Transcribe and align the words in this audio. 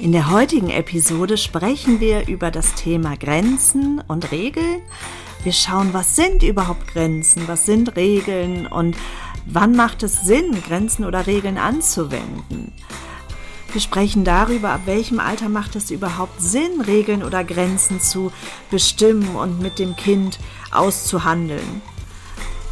In 0.00 0.12
der 0.12 0.30
heutigen 0.30 0.70
Episode 0.70 1.36
sprechen 1.36 2.00
wir 2.00 2.26
über 2.26 2.50
das 2.50 2.74
Thema 2.74 3.18
Grenzen 3.18 4.02
und 4.08 4.32
Regeln. 4.32 4.80
Wir 5.42 5.52
schauen, 5.52 5.92
was 5.92 6.16
sind 6.16 6.42
überhaupt 6.42 6.86
Grenzen, 6.86 7.46
was 7.46 7.66
sind 7.66 7.96
Regeln 7.96 8.66
und 8.66 8.96
wann 9.44 9.76
macht 9.76 10.02
es 10.02 10.22
Sinn, 10.22 10.56
Grenzen 10.66 11.04
oder 11.04 11.26
Regeln 11.26 11.58
anzuwenden. 11.58 12.72
Wir 13.72 13.80
sprechen 13.82 14.24
darüber, 14.24 14.70
ab 14.70 14.80
welchem 14.86 15.20
Alter 15.20 15.50
macht 15.50 15.76
es 15.76 15.90
überhaupt 15.90 16.40
Sinn, 16.40 16.80
Regeln 16.80 17.22
oder 17.22 17.44
Grenzen 17.44 18.00
zu 18.00 18.32
bestimmen 18.70 19.36
und 19.36 19.60
mit 19.60 19.78
dem 19.78 19.96
Kind 19.96 20.38
auszuhandeln. 20.72 21.82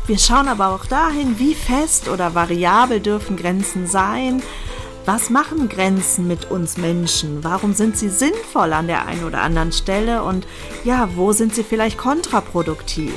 Wir 0.06 0.18
schauen 0.18 0.48
aber 0.48 0.70
auch 0.70 0.86
dahin, 0.86 1.38
wie 1.38 1.54
fest 1.54 2.08
oder 2.08 2.34
variabel 2.34 3.00
dürfen 3.00 3.36
Grenzen 3.36 3.86
sein, 3.86 4.42
was 5.08 5.30
machen 5.30 5.70
Grenzen 5.70 6.28
mit 6.28 6.50
uns 6.50 6.76
Menschen? 6.76 7.42
Warum 7.42 7.72
sind 7.72 7.96
sie 7.96 8.10
sinnvoll 8.10 8.74
an 8.74 8.88
der 8.88 9.06
einen 9.06 9.24
oder 9.24 9.40
anderen 9.40 9.72
Stelle? 9.72 10.22
Und 10.22 10.46
ja, 10.84 11.08
wo 11.16 11.32
sind 11.32 11.54
sie 11.54 11.64
vielleicht 11.64 11.96
kontraproduktiv? 11.96 13.14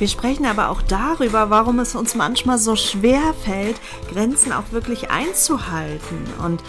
Wir 0.00 0.08
sprechen 0.08 0.46
aber 0.46 0.68
auch 0.68 0.82
darüber, 0.82 1.48
warum 1.48 1.78
es 1.78 1.94
uns 1.94 2.16
manchmal 2.16 2.58
so 2.58 2.74
schwer 2.74 3.34
fällt, 3.44 3.76
Grenzen 4.12 4.50
auch 4.50 4.72
wirklich 4.72 5.12
einzuhalten. 5.12 6.24
Und 6.44 6.60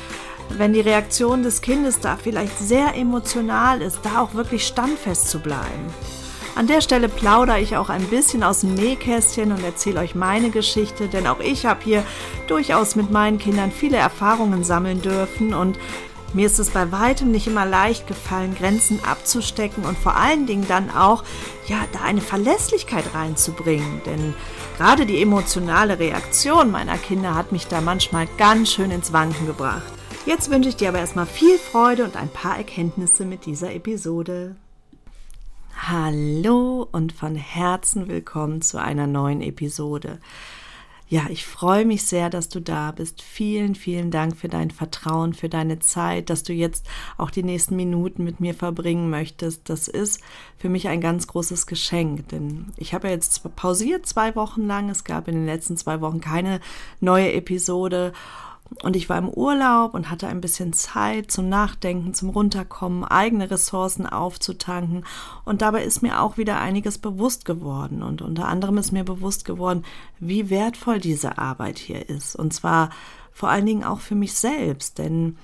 wenn 0.50 0.74
die 0.74 0.82
Reaktion 0.82 1.42
des 1.42 1.64
Kindes 1.64 2.00
da 2.00 2.16
vielleicht 2.16 2.60
sehr 2.60 2.94
emotional 2.94 3.82
ist, 3.82 4.02
da 4.04 4.22
auch 4.22 4.36
wirklich 4.36 4.68
standfest 4.68 5.32
zu 5.32 5.40
bleiben. 5.40 5.88
An 6.62 6.68
der 6.68 6.82
Stelle 6.82 7.10
plaudere 7.10 7.60
ich 7.60 7.76
auch 7.76 7.90
ein 7.90 8.04
bisschen 8.04 8.44
aus 8.44 8.60
dem 8.62 8.76
Nähkästchen 8.76 9.52
und 9.52 9.64
erzähle 9.64 10.00
euch 10.00 10.14
meine 10.14 10.52
Geschichte, 10.52 11.08
denn 11.08 11.26
auch 11.26 11.40
ich 11.40 11.66
habe 11.66 11.80
hier 11.84 12.04
durchaus 12.46 12.96
mit 12.96 13.10
meinen 13.10 13.40
Kindern 13.40 13.72
viele 13.72 13.98
Erfahrungen 13.98 14.64
sammeln 14.64 15.02
dürfen 15.02 15.56
und 15.56 15.80
mir 16.36 16.46
ist 16.46 16.60
es 16.60 16.70
bei 16.70 16.92
weitem 16.92 17.32
nicht 17.32 17.48
immer 17.48 17.66
leicht 17.66 18.06
gefallen, 18.06 18.54
Grenzen 18.54 19.04
abzustecken 19.04 19.86
und 19.86 19.98
vor 19.98 20.16
allen 20.16 20.46
Dingen 20.46 20.68
dann 20.68 20.92
auch, 20.92 21.24
ja, 21.66 21.80
da 21.94 22.02
eine 22.02 22.22
Verlässlichkeit 22.22 23.06
reinzubringen. 23.16 24.04
Denn 24.06 24.36
gerade 24.78 25.08
die 25.08 25.20
emotionale 25.20 25.98
Reaktion 25.98 26.70
meiner 26.70 27.00
Kinder 27.00 27.34
hat 27.34 27.52
mich 27.52 27.66
da 27.66 27.82
manchmal 27.82 28.28
ganz 28.38 28.72
schön 28.72 28.92
ins 28.92 29.12
Wanken 29.12 29.48
gebracht. 29.48 29.92
Jetzt 30.28 30.52
wünsche 30.52 30.70
ich 30.70 30.76
dir 30.76 30.90
aber 30.90 31.00
erstmal 31.00 31.26
viel 31.26 31.58
Freude 31.58 32.04
und 32.04 32.16
ein 32.16 32.30
paar 32.30 32.58
Erkenntnisse 32.58 33.26
mit 33.26 33.48
dieser 33.48 33.74
Episode. 33.74 34.58
Hallo 35.88 36.88
und 36.92 37.12
von 37.12 37.34
Herzen 37.34 38.08
willkommen 38.08 38.62
zu 38.62 38.80
einer 38.80 39.08
neuen 39.08 39.42
Episode. 39.42 40.20
Ja, 41.08 41.26
ich 41.30 41.44
freue 41.44 41.86
mich 41.86 42.06
sehr, 42.06 42.30
dass 42.30 42.50
du 42.50 42.60
da 42.60 42.92
bist. 42.92 43.24
Vielen, 43.24 43.74
vielen 43.74 44.12
Dank 44.12 44.38
für 44.38 44.48
dein 44.48 44.70
Vertrauen, 44.70 45.34
für 45.34 45.50
deine 45.50 45.80
Zeit, 45.80 46.30
dass 46.30 46.44
du 46.44 46.54
jetzt 46.54 46.86
auch 47.18 47.32
die 47.32 47.42
nächsten 47.42 47.76
Minuten 47.76 48.24
mit 48.24 48.40
mir 48.40 48.54
verbringen 48.54 49.10
möchtest. 49.10 49.72
Das 49.72 49.88
ist 49.88 50.22
für 50.56 50.70
mich 50.70 50.88
ein 50.88 51.02
ganz 51.02 51.26
großes 51.26 51.66
Geschenk, 51.66 52.30
denn 52.30 52.68
ich 52.78 52.94
habe 52.94 53.10
jetzt 53.10 53.44
pausiert 53.56 54.06
zwei 54.06 54.36
Wochen 54.36 54.68
lang. 54.68 54.88
Es 54.88 55.04
gab 55.04 55.28
in 55.28 55.34
den 55.34 55.48
letzten 55.48 55.78
zwei 55.78 56.00
Wochen 56.00 56.22
keine 56.22 56.60
neue 57.00 57.34
Episode 57.34 58.14
und 58.84 58.96
ich 58.96 59.10
war 59.10 59.18
im 59.18 59.30
Urlaub 59.30 59.94
und 59.94 60.10
hatte 60.10 60.28
ein 60.28 60.42
bisschen 60.42 60.74
Zeit 60.74 61.30
zum 61.30 61.50
Nachdenken, 61.50 62.14
zum 62.14 62.30
Runterkommen, 62.30 63.04
eigene 63.04 63.52
Ressourcen 63.52 64.06
aufzutanken. 64.06 65.06
Und 65.44 65.62
dabei 65.62 65.84
ist 65.84 66.02
mir 66.02 66.22
auch 66.22 66.38
wieder 66.38 66.60
einiges 66.60 66.98
bewusst 66.98 67.46
geworden. 67.46 68.02
Und 68.02 68.22
unter 68.22 68.48
anderem 68.48 68.78
ist 68.78 68.92
mir 68.92 69.04
bewusst 69.04 69.46
geworden, 69.46 69.84
wie 70.20 70.50
wertvoll 70.50 71.00
diese 71.00 71.38
Arbeit 71.38 71.80
hier 71.80 72.10
ist. 72.10 72.36
Und 72.36 72.54
zwar 72.54 72.90
vor 73.32 73.50
allen 73.50 73.66
Dingen 73.66 73.84
auch 73.84 74.00
für 74.00 74.16
mich 74.16 74.34
selbst. 74.34 74.98
Denn 74.98 75.38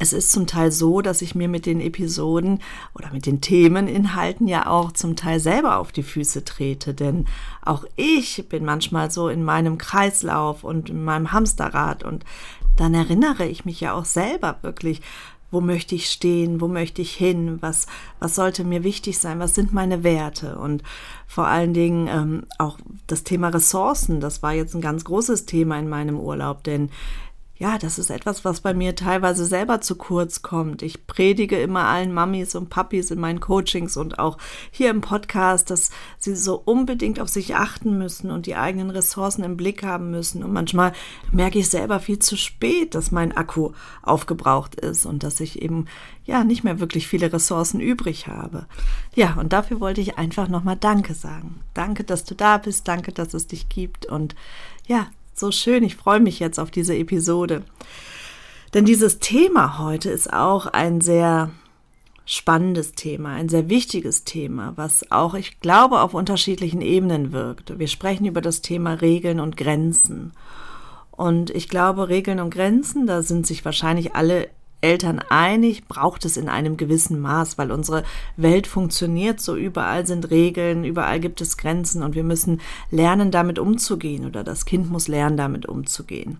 es 0.00 0.14
ist 0.14 0.32
zum 0.32 0.46
Teil 0.46 0.72
so, 0.72 1.02
dass 1.02 1.20
ich 1.20 1.34
mir 1.34 1.46
mit 1.46 1.66
den 1.66 1.80
Episoden 1.80 2.60
oder 2.94 3.12
mit 3.12 3.26
den 3.26 3.42
Themeninhalten 3.42 4.48
ja 4.48 4.66
auch 4.66 4.92
zum 4.92 5.14
Teil 5.14 5.38
selber 5.40 5.78
auf 5.78 5.92
die 5.92 6.02
Füße 6.02 6.42
trete, 6.46 6.94
denn 6.94 7.26
auch 7.60 7.84
ich 7.96 8.48
bin 8.48 8.64
manchmal 8.64 9.10
so 9.10 9.28
in 9.28 9.44
meinem 9.44 9.76
Kreislauf 9.76 10.64
und 10.64 10.88
in 10.88 11.04
meinem 11.04 11.32
Hamsterrad. 11.32 12.02
Und 12.02 12.24
dann 12.76 12.94
erinnere 12.94 13.46
ich 13.46 13.66
mich 13.66 13.78
ja 13.82 13.92
auch 13.92 14.06
selber 14.06 14.56
wirklich, 14.62 15.02
wo 15.50 15.60
möchte 15.60 15.94
ich 15.94 16.08
stehen, 16.08 16.62
wo 16.62 16.68
möchte 16.68 17.02
ich 17.02 17.12
hin, 17.12 17.58
was, 17.60 17.86
was 18.20 18.34
sollte 18.34 18.64
mir 18.64 18.84
wichtig 18.84 19.18
sein, 19.18 19.38
was 19.38 19.54
sind 19.54 19.74
meine 19.74 20.02
Werte. 20.02 20.56
Und 20.56 20.82
vor 21.26 21.46
allen 21.46 21.74
Dingen 21.74 22.08
ähm, 22.08 22.46
auch 22.56 22.78
das 23.06 23.22
Thema 23.22 23.48
Ressourcen, 23.48 24.20
das 24.20 24.42
war 24.42 24.54
jetzt 24.54 24.74
ein 24.74 24.80
ganz 24.80 25.04
großes 25.04 25.44
Thema 25.44 25.78
in 25.78 25.90
meinem 25.90 26.18
Urlaub, 26.18 26.64
denn 26.64 26.88
ja, 27.60 27.76
das 27.76 27.98
ist 27.98 28.08
etwas, 28.08 28.42
was 28.46 28.62
bei 28.62 28.72
mir 28.72 28.96
teilweise 28.96 29.44
selber 29.44 29.82
zu 29.82 29.96
kurz 29.96 30.40
kommt. 30.40 30.80
Ich 30.80 31.06
predige 31.06 31.60
immer 31.60 31.84
allen 31.84 32.10
Mamis 32.10 32.54
und 32.54 32.70
Papis 32.70 33.10
in 33.10 33.20
meinen 33.20 33.40
Coachings 33.40 33.98
und 33.98 34.18
auch 34.18 34.38
hier 34.70 34.88
im 34.88 35.02
Podcast, 35.02 35.68
dass 35.68 35.90
sie 36.18 36.36
so 36.36 36.54
unbedingt 36.64 37.20
auf 37.20 37.28
sich 37.28 37.56
achten 37.56 37.98
müssen 37.98 38.30
und 38.30 38.46
die 38.46 38.56
eigenen 38.56 38.88
Ressourcen 38.88 39.44
im 39.44 39.58
Blick 39.58 39.82
haben 39.82 40.10
müssen. 40.10 40.42
Und 40.42 40.54
manchmal 40.54 40.94
merke 41.32 41.58
ich 41.58 41.68
selber 41.68 42.00
viel 42.00 42.18
zu 42.18 42.38
spät, 42.38 42.94
dass 42.94 43.10
mein 43.10 43.36
Akku 43.36 43.72
aufgebraucht 44.00 44.76
ist 44.76 45.04
und 45.04 45.22
dass 45.22 45.38
ich 45.38 45.60
eben 45.60 45.84
ja 46.24 46.44
nicht 46.44 46.64
mehr 46.64 46.80
wirklich 46.80 47.08
viele 47.08 47.30
Ressourcen 47.30 47.78
übrig 47.78 48.26
habe. 48.26 48.68
Ja, 49.14 49.34
und 49.34 49.52
dafür 49.52 49.80
wollte 49.80 50.00
ich 50.00 50.16
einfach 50.16 50.48
nochmal 50.48 50.76
Danke 50.76 51.12
sagen. 51.12 51.60
Danke, 51.74 52.04
dass 52.04 52.24
du 52.24 52.34
da 52.34 52.56
bist. 52.56 52.88
Danke, 52.88 53.12
dass 53.12 53.34
es 53.34 53.48
dich 53.48 53.68
gibt. 53.68 54.06
Und 54.06 54.34
ja, 54.86 55.08
so 55.40 55.50
schön. 55.50 55.82
Ich 55.82 55.96
freue 55.96 56.20
mich 56.20 56.38
jetzt 56.38 56.60
auf 56.60 56.70
diese 56.70 56.96
Episode. 56.96 57.62
Denn 58.74 58.84
dieses 58.84 59.18
Thema 59.18 59.78
heute 59.78 60.10
ist 60.10 60.32
auch 60.32 60.66
ein 60.66 61.00
sehr 61.00 61.50
spannendes 62.24 62.92
Thema, 62.92 63.30
ein 63.30 63.48
sehr 63.48 63.68
wichtiges 63.68 64.22
Thema, 64.22 64.74
was 64.76 65.10
auch, 65.10 65.34
ich 65.34 65.58
glaube, 65.58 66.00
auf 66.00 66.14
unterschiedlichen 66.14 66.80
Ebenen 66.80 67.32
wirkt. 67.32 67.76
Wir 67.76 67.88
sprechen 67.88 68.26
über 68.26 68.40
das 68.40 68.62
Thema 68.62 68.94
Regeln 68.94 69.40
und 69.40 69.56
Grenzen. 69.56 70.32
Und 71.10 71.50
ich 71.50 71.68
glaube, 71.68 72.08
Regeln 72.08 72.38
und 72.38 72.54
Grenzen, 72.54 73.06
da 73.06 73.22
sind 73.22 73.46
sich 73.46 73.64
wahrscheinlich 73.64 74.14
alle 74.14 74.48
Eltern 74.80 75.20
einig, 75.28 75.86
braucht 75.88 76.24
es 76.24 76.36
in 76.36 76.48
einem 76.48 76.76
gewissen 76.76 77.20
Maß, 77.20 77.58
weil 77.58 77.70
unsere 77.70 78.04
Welt 78.36 78.66
funktioniert 78.66 79.40
so, 79.40 79.56
überall 79.56 80.06
sind 80.06 80.30
Regeln, 80.30 80.84
überall 80.84 81.20
gibt 81.20 81.40
es 81.40 81.56
Grenzen 81.56 82.02
und 82.02 82.14
wir 82.14 82.24
müssen 82.24 82.60
lernen, 82.90 83.30
damit 83.30 83.58
umzugehen 83.58 84.26
oder 84.26 84.44
das 84.44 84.64
Kind 84.64 84.90
muss 84.90 85.08
lernen, 85.08 85.36
damit 85.36 85.66
umzugehen. 85.66 86.38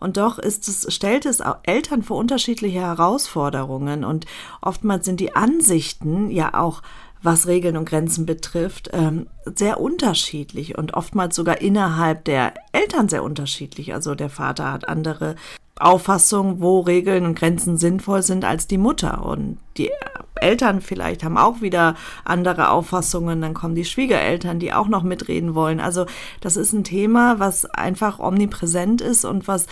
Und 0.00 0.16
doch 0.16 0.38
ist 0.38 0.68
es, 0.68 0.92
stellt 0.92 1.26
es 1.26 1.42
Eltern 1.64 2.02
vor 2.02 2.18
unterschiedliche 2.18 2.80
Herausforderungen 2.80 4.04
und 4.04 4.26
oftmals 4.60 5.04
sind 5.04 5.20
die 5.20 5.34
Ansichten 5.34 6.30
ja 6.30 6.54
auch 6.54 6.82
was 7.22 7.46
Regeln 7.46 7.76
und 7.76 7.88
Grenzen 7.88 8.26
betrifft, 8.26 8.90
ähm, 8.92 9.26
sehr 9.44 9.80
unterschiedlich 9.80 10.78
und 10.78 10.94
oftmals 10.94 11.34
sogar 11.34 11.60
innerhalb 11.60 12.24
der 12.24 12.54
Eltern 12.72 13.08
sehr 13.08 13.24
unterschiedlich. 13.24 13.92
Also 13.94 14.14
der 14.14 14.30
Vater 14.30 14.70
hat 14.70 14.88
andere 14.88 15.34
Auffassung, 15.80 16.60
wo 16.60 16.80
Regeln 16.80 17.24
und 17.26 17.38
Grenzen 17.38 17.76
sinnvoll 17.76 18.22
sind 18.22 18.44
als 18.44 18.66
die 18.66 18.78
Mutter. 18.78 19.24
Und 19.24 19.58
die 19.76 19.90
Eltern 20.36 20.80
vielleicht 20.80 21.24
haben 21.24 21.36
auch 21.36 21.60
wieder 21.60 21.94
andere 22.24 22.70
Auffassungen. 22.70 23.40
Dann 23.40 23.54
kommen 23.54 23.74
die 23.74 23.84
Schwiegereltern, 23.84 24.58
die 24.58 24.72
auch 24.72 24.88
noch 24.88 25.02
mitreden 25.02 25.54
wollen. 25.54 25.80
Also 25.80 26.06
das 26.40 26.56
ist 26.56 26.72
ein 26.72 26.84
Thema, 26.84 27.38
was 27.38 27.64
einfach 27.66 28.18
omnipräsent 28.18 29.00
ist 29.00 29.24
und 29.24 29.48
was 29.48 29.66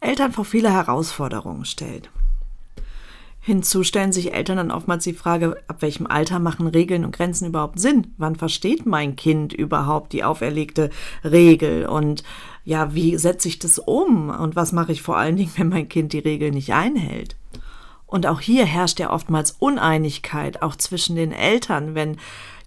Eltern 0.00 0.32
vor 0.32 0.44
viele 0.44 0.72
Herausforderungen 0.72 1.64
stellt. 1.64 2.10
Hinzu 3.48 3.82
stellen 3.82 4.12
sich 4.12 4.34
Eltern 4.34 4.58
dann 4.58 4.70
oftmals 4.70 5.04
die 5.04 5.14
Frage, 5.14 5.56
ab 5.68 5.80
welchem 5.80 6.06
Alter 6.06 6.38
machen 6.38 6.66
Regeln 6.66 7.06
und 7.06 7.16
Grenzen 7.16 7.46
überhaupt 7.46 7.80
Sinn? 7.80 8.12
Wann 8.18 8.36
versteht 8.36 8.84
mein 8.84 9.16
Kind 9.16 9.54
überhaupt 9.54 10.12
die 10.12 10.22
auferlegte 10.22 10.90
Regel? 11.24 11.86
Und 11.86 12.24
ja, 12.66 12.94
wie 12.94 13.16
setze 13.16 13.48
ich 13.48 13.58
das 13.58 13.78
um? 13.78 14.28
Und 14.28 14.54
was 14.54 14.72
mache 14.72 14.92
ich 14.92 15.00
vor 15.00 15.16
allen 15.16 15.36
Dingen, 15.36 15.52
wenn 15.56 15.70
mein 15.70 15.88
Kind 15.88 16.12
die 16.12 16.18
Regel 16.18 16.50
nicht 16.50 16.74
einhält? 16.74 17.36
Und 18.04 18.26
auch 18.26 18.40
hier 18.40 18.66
herrscht 18.66 19.00
ja 19.00 19.08
oftmals 19.08 19.52
Uneinigkeit, 19.52 20.60
auch 20.60 20.76
zwischen 20.76 21.16
den 21.16 21.32
Eltern, 21.32 21.94
wenn 21.94 22.18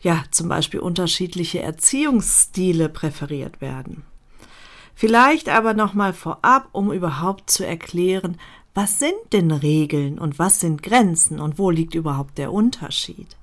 ja 0.01 0.24
zum 0.31 0.50
Beispiel 0.50 0.80
unterschiedliche 0.80 1.62
Erziehungsstile 1.62 2.89
präferiert 2.89 3.62
werden. 3.62 4.01
Vielleicht 4.95 5.48
aber 5.48 5.75
nochmal 5.75 6.13
vorab, 6.13 6.69
um 6.72 6.92
überhaupt 6.92 7.51
zu 7.51 7.66
erklären, 7.68 8.38
Was 8.74 9.00
sind 9.00 9.34
denn 9.34 9.52
Regeln 9.52 10.18
und 10.18 10.40
was 10.40 10.62
sind 10.62 10.82
Grenzen 10.82 11.40
und 11.40 11.60
wo 11.60 11.70
liegt 11.70 11.94
überhaupt 11.94 12.38
der 12.38 12.54
Unterschied? 12.54 13.36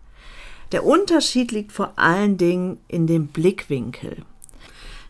Der 0.73 0.85
Unterschied 0.85 1.53
liegt 1.53 1.73
vor 1.73 1.93
allen 1.97 2.39
Dingen 2.39 2.79
in 2.89 3.07
dem 3.07 3.29
Blickwinkel. 3.29 4.25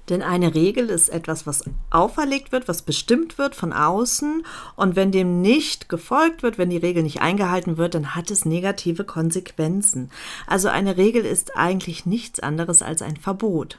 Denn 0.08 0.22
eine 0.22 0.54
Regel 0.54 0.88
ist 0.90 1.08
etwas, 1.08 1.46
was 1.46 1.64
auferlegt 1.90 2.52
wird, 2.52 2.68
was 2.68 2.82
bestimmt 2.82 3.38
wird 3.38 3.54
von 3.54 3.72
außen. 3.72 4.44
Und 4.76 4.96
wenn 4.96 5.12
dem 5.12 5.40
nicht 5.40 5.88
gefolgt 5.88 6.42
wird, 6.42 6.58
wenn 6.58 6.70
die 6.70 6.76
Regel 6.76 7.02
nicht 7.02 7.20
eingehalten 7.20 7.76
wird, 7.76 7.94
dann 7.94 8.14
hat 8.14 8.30
es 8.30 8.44
negative 8.44 9.04
Konsequenzen. 9.04 10.10
Also 10.46 10.68
eine 10.68 10.96
Regel 10.96 11.24
ist 11.24 11.56
eigentlich 11.56 12.06
nichts 12.06 12.40
anderes 12.40 12.82
als 12.82 13.02
ein 13.02 13.16
Verbot. 13.16 13.78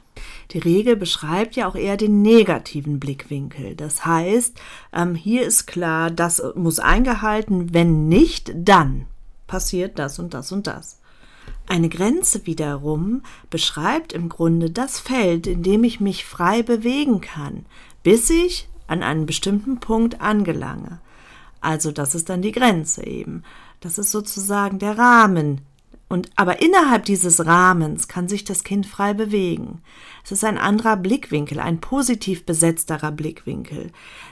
Die 0.51 0.59
Regel 0.59 0.95
beschreibt 0.95 1.55
ja 1.55 1.67
auch 1.67 1.75
eher 1.75 1.97
den 1.97 2.21
negativen 2.21 2.99
Blickwinkel. 2.99 3.75
Das 3.75 4.05
heißt, 4.05 4.59
ähm, 4.93 5.15
hier 5.15 5.45
ist 5.45 5.65
klar, 5.65 6.11
das 6.11 6.41
muss 6.55 6.79
eingehalten. 6.79 7.73
Wenn 7.73 8.07
nicht, 8.07 8.51
dann 8.55 9.05
passiert 9.47 9.99
das 9.99 10.19
und 10.19 10.33
das 10.33 10.51
und 10.51 10.67
das. 10.67 10.98
Eine 11.69 11.87
Grenze 11.87 12.47
wiederum 12.47 13.21
beschreibt 13.51 14.11
im 14.11 14.27
Grunde 14.27 14.71
das 14.71 14.99
Feld, 14.99 15.45
in 15.45 15.61
dem 15.61 15.83
ich 15.83 15.99
mich 15.99 16.25
frei 16.25 16.63
bewegen 16.63 17.21
kann, 17.21 17.67
bis 18.01 18.31
ich 18.31 18.67
an 18.87 19.03
einen 19.03 19.27
bestimmten 19.27 19.79
Punkt 19.79 20.19
angelange. 20.19 20.99
Also 21.61 21.91
das 21.91 22.15
ist 22.15 22.27
dann 22.29 22.41
die 22.41 22.53
Grenze 22.53 23.05
eben. 23.05 23.43
Das 23.81 23.99
ist 23.99 24.09
sozusagen 24.09 24.79
der 24.79 24.97
Rahmen. 24.97 25.61
Und 26.07 26.31
aber 26.35 26.59
innerhalb 26.59 27.05
dieses 27.05 27.45
Rahmens 27.45 28.07
kann 28.07 28.27
sich 28.27 28.43
das 28.43 28.63
Kind 28.63 28.87
frei 28.87 29.13
bewegen. 29.13 29.83
Es 30.23 30.31
ist 30.31 30.43
ein 30.43 30.57
anderer 30.57 30.97
Blickwinkel, 30.97 31.59
ein 31.59 31.79
positiv 31.79 32.47
besetzterer 32.47 33.11
Blickwinkel. 33.11 33.91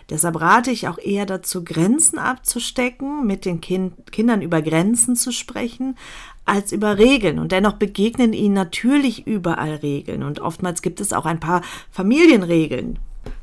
Deshalb 0.10 0.42
rate 0.42 0.72
ich 0.72 0.88
auch 0.88 0.98
eher 0.98 1.28
dazu, 1.28 1.64
Grenzen 1.64 2.18
abzustecken, 2.18 3.28
mit 3.28 3.46
den 3.46 3.62
kind 3.62 4.12
Kindern 4.12 4.42
über 4.42 4.64
Grenzen 4.64 5.16
zu 5.16 5.32
sprechen, 5.32 5.96
als 6.48 6.72
über 6.72 6.98
Regeln. 6.98 7.40
Und 7.40 7.52
dennoch 7.52 7.74
begegnen 7.74 8.34
ihnen 8.34 8.54
natürlich 8.54 9.28
überall 9.28 9.76
Regeln. 9.76 10.24
Und 10.24 10.40
oftmals 10.40 10.82
gibt 10.82 11.02
es 11.02 11.14
auch 11.14 11.26
ein 11.26 11.40
paar 11.40 11.62
Familienregeln, 11.92 13.00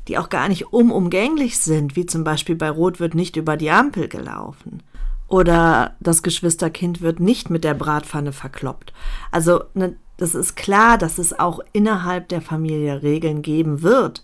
die 0.07 0.17
auch 0.17 0.29
gar 0.29 0.49
nicht 0.49 0.73
unumgänglich 0.73 1.59
sind, 1.59 1.95
wie 1.95 2.05
zum 2.05 2.23
Beispiel 2.23 2.55
bei 2.55 2.69
Rot 2.69 2.99
wird 2.99 3.15
nicht 3.15 3.35
über 3.35 3.57
die 3.57 3.71
Ampel 3.71 4.07
gelaufen. 4.07 4.83
Oder 5.27 5.95
das 5.99 6.23
Geschwisterkind 6.23 7.01
wird 7.01 7.19
nicht 7.19 7.49
mit 7.49 7.63
der 7.63 7.73
Bratpfanne 7.73 8.31
verkloppt. 8.31 8.93
Also 9.31 9.63
ne, 9.73 9.95
das 10.17 10.35
ist 10.35 10.55
klar, 10.55 10.97
dass 10.97 11.17
es 11.17 11.37
auch 11.37 11.59
innerhalb 11.73 12.29
der 12.29 12.41
Familie 12.41 13.01
Regeln 13.01 13.41
geben 13.41 13.81
wird. 13.81 14.23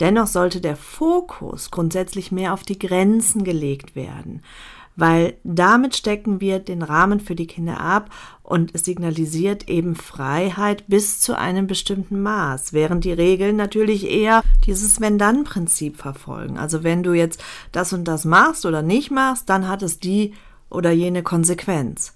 Dennoch 0.00 0.26
sollte 0.26 0.60
der 0.60 0.76
Fokus 0.76 1.70
grundsätzlich 1.70 2.32
mehr 2.32 2.54
auf 2.54 2.62
die 2.62 2.78
Grenzen 2.78 3.44
gelegt 3.44 3.94
werden 3.94 4.42
weil 5.00 5.34
damit 5.44 5.96
stecken 5.96 6.40
wir 6.40 6.58
den 6.58 6.82
Rahmen 6.82 7.20
für 7.20 7.34
die 7.34 7.46
Kinder 7.46 7.80
ab 7.80 8.10
und 8.42 8.74
es 8.74 8.84
signalisiert 8.84 9.68
eben 9.68 9.96
Freiheit 9.96 10.84
bis 10.88 11.20
zu 11.20 11.36
einem 11.36 11.66
bestimmten 11.66 12.20
Maß, 12.20 12.72
während 12.72 13.04
die 13.04 13.12
Regeln 13.12 13.56
natürlich 13.56 14.08
eher 14.10 14.42
dieses 14.66 15.00
Wenn-Dann-Prinzip 15.00 15.96
verfolgen. 15.96 16.58
Also 16.58 16.84
wenn 16.84 17.02
du 17.02 17.14
jetzt 17.14 17.42
das 17.72 17.92
und 17.92 18.04
das 18.04 18.24
machst 18.24 18.66
oder 18.66 18.82
nicht 18.82 19.10
machst, 19.10 19.48
dann 19.48 19.66
hat 19.66 19.82
es 19.82 19.98
die 19.98 20.34
oder 20.68 20.90
jene 20.90 21.22
Konsequenz. 21.22 22.14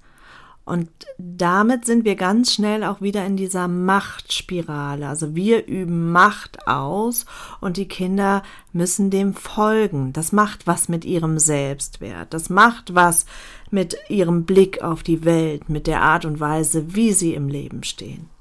Und 0.64 0.88
damit 1.18 1.84
sind 1.84 2.06
wir 2.06 2.14
ganz 2.16 2.54
schnell 2.54 2.84
auch 2.84 3.02
wieder 3.02 3.26
in 3.26 3.36
dieser 3.36 3.68
Machtspirale. 3.68 5.06
Also 5.06 5.34
wir 5.34 5.66
üben 5.66 6.10
Macht 6.10 6.66
aus 6.66 7.26
und 7.60 7.76
die 7.76 7.88
Kinder 7.88 8.42
müssen 8.72 9.10
dem 9.10 9.34
folgen. 9.34 10.14
Das 10.14 10.32
macht 10.32 10.66
was 10.66 10.88
mit 10.88 11.04
ihrem 11.04 11.38
Selbstwert. 11.38 12.32
Das 12.32 12.48
macht 12.48 12.94
was 12.94 13.26
mit 13.70 13.96
ihrem 14.08 14.44
Blick 14.44 14.82
auf 14.82 15.02
die 15.02 15.24
Welt, 15.24 15.68
mit 15.68 15.86
der 15.86 16.00
Art 16.00 16.24
und 16.24 16.40
Weise, 16.40 16.94
wie 16.94 17.12
sie 17.12 17.34
im 17.34 17.48
Leben 17.48 17.82
stehen. 17.84 18.33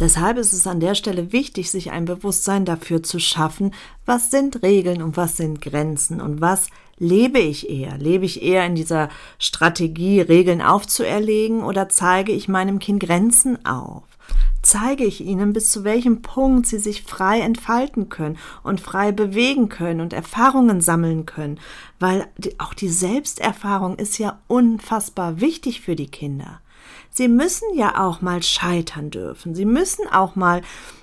Deshalb 0.00 0.38
ist 0.38 0.54
es 0.54 0.66
an 0.66 0.80
der 0.80 0.94
Stelle 0.94 1.30
wichtig, 1.30 1.70
sich 1.70 1.90
ein 1.90 2.06
Bewusstsein 2.06 2.64
dafür 2.64 3.02
zu 3.02 3.18
schaffen, 3.18 3.74
was 4.06 4.30
sind 4.30 4.62
Regeln 4.62 5.02
und 5.02 5.18
was 5.18 5.36
sind 5.36 5.60
Grenzen 5.60 6.22
und 6.22 6.40
was 6.40 6.68
lebe 6.96 7.38
ich 7.38 7.68
eher? 7.68 7.98
Lebe 7.98 8.24
ich 8.24 8.42
eher 8.42 8.64
in 8.64 8.74
dieser 8.74 9.10
Strategie, 9.38 10.22
Regeln 10.22 10.62
aufzuerlegen 10.62 11.62
oder 11.62 11.90
zeige 11.90 12.32
ich 12.32 12.48
meinem 12.48 12.78
Kind 12.78 13.00
Grenzen 13.00 13.62
auf? 13.66 14.04
Zeige 14.62 15.04
ich 15.04 15.20
ihnen, 15.20 15.52
bis 15.52 15.70
zu 15.70 15.84
welchem 15.84 16.22
Punkt 16.22 16.66
sie 16.66 16.78
sich 16.78 17.02
frei 17.02 17.40
entfalten 17.40 18.08
können 18.08 18.38
und 18.62 18.80
frei 18.80 19.12
bewegen 19.12 19.68
können 19.68 20.00
und 20.00 20.14
Erfahrungen 20.14 20.80
sammeln 20.80 21.26
können, 21.26 21.60
weil 21.98 22.26
auch 22.56 22.72
die 22.72 22.88
Selbsterfahrung 22.88 23.96
ist 23.96 24.18
ja 24.18 24.40
unfassbar 24.48 25.42
wichtig 25.42 25.82
für 25.82 25.96
die 25.96 26.08
Kinder. 26.08 26.60
Sie 27.10 27.28
müssen 27.28 27.74
ja 27.74 28.06
auch 28.06 28.20
mal 28.20 28.42
scheitern 28.42 29.10
dürfen. 29.10 29.54
Sie 29.54 29.64
müssen 29.64 30.06
auch 30.08 30.36
mal 30.36 30.62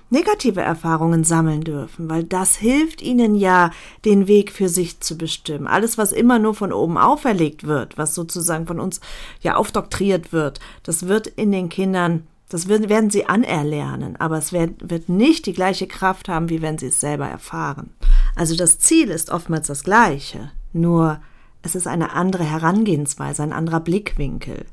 negative 0.10 0.62
Erfahrungen 0.62 1.24
sammeln 1.24 1.62
dürfen, 1.62 2.10
weil 2.10 2.24
das 2.24 2.56
hilft 2.56 3.02
ihnen 3.02 3.36
ja, 3.36 3.72
den 4.06 4.28
Weg 4.28 4.52
für 4.52 4.70
sich 4.70 5.00
zu 5.00 5.18
bestimmen. 5.18 5.68
Alles, 5.68 5.98
was 5.98 6.12
immer 6.12 6.40
nur 6.40 6.56
von 6.56 6.72
oben 6.72 6.98
auferlegt 6.98 7.66
wird, 7.66 7.98
was 7.98 8.16
sozusagen 8.16 8.68
von 8.68 8.80
uns 8.80 9.02
ja 9.42 9.56
aufdoktriert 9.56 10.32
wird, 10.32 10.60
das 10.84 11.08
wird 11.08 11.28
in 11.28 11.52
den 11.52 11.70
Kindern, 11.70 12.26
das 12.50 12.70
werden 12.70 13.10
sie 13.10 13.26
anerlernen, 13.26 14.16
aber 14.16 14.38
es 14.38 14.54
wird, 14.54 15.10
nicht 15.10 15.46
die 15.46 15.54
gleiche 15.54 15.88
Kraft 15.88 16.30
haben, 16.30 16.50
wie 16.50 16.62
wenn 16.62 16.78
sie 16.78 16.88
es 16.88 17.02
selber 17.02 17.28
erfahren. 17.28 17.90
Also 18.36 18.56
das 18.56 18.80
Ziel 18.80 19.10
ist 19.10 19.30
oftmals 19.30 19.68
das 19.68 19.84
gleiche, 19.84 20.52
nur 20.72 21.20
es 21.64 21.76
ist 21.76 21.88
eine 21.88 22.14
andere 22.14 22.46
Herangehensweise, 22.46 23.44
ein 23.44 23.52
anderer 23.52 23.82
Blickwinkel. 23.82 24.66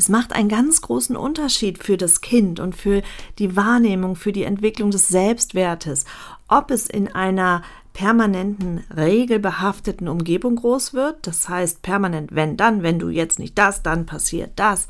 Es 0.00 0.08
macht 0.08 0.32
einen 0.32 0.48
ganz 0.48 0.80
großen 0.80 1.14
Unterschied 1.14 1.76
für 1.76 1.98
das 1.98 2.22
Kind 2.22 2.58
und 2.58 2.74
für 2.74 3.02
die 3.38 3.54
Wahrnehmung, 3.54 4.16
für 4.16 4.32
die 4.32 4.44
Entwicklung 4.44 4.90
des 4.90 5.08
Selbstwertes, 5.08 6.06
ob 6.48 6.70
es 6.70 6.86
in 6.86 7.14
einer 7.14 7.60
permanenten, 7.92 8.82
regelbehafteten 8.96 10.08
Umgebung 10.08 10.56
groß 10.56 10.94
wird, 10.94 11.26
das 11.26 11.50
heißt 11.50 11.82
permanent, 11.82 12.34
wenn 12.34 12.56
dann, 12.56 12.82
wenn 12.82 12.98
du 12.98 13.10
jetzt 13.10 13.38
nicht 13.38 13.58
das, 13.58 13.82
dann 13.82 14.06
passiert 14.06 14.52
das, 14.56 14.88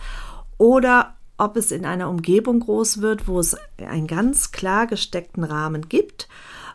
oder 0.59 1.17
ob 1.39 1.57
es 1.57 1.73
in 1.73 1.87
einer 1.87 2.09
Umgebung 2.09 2.61
groß 2.61 3.01
wird, 3.01 3.27
wo 3.27 3.41
es 3.41 3.57
einen 3.79 4.07
ganz 4.07 4.53
klar 4.53 4.87
gesteckten 4.87 5.43
Rahmen 5.43 5.89
gibt 5.89 6.29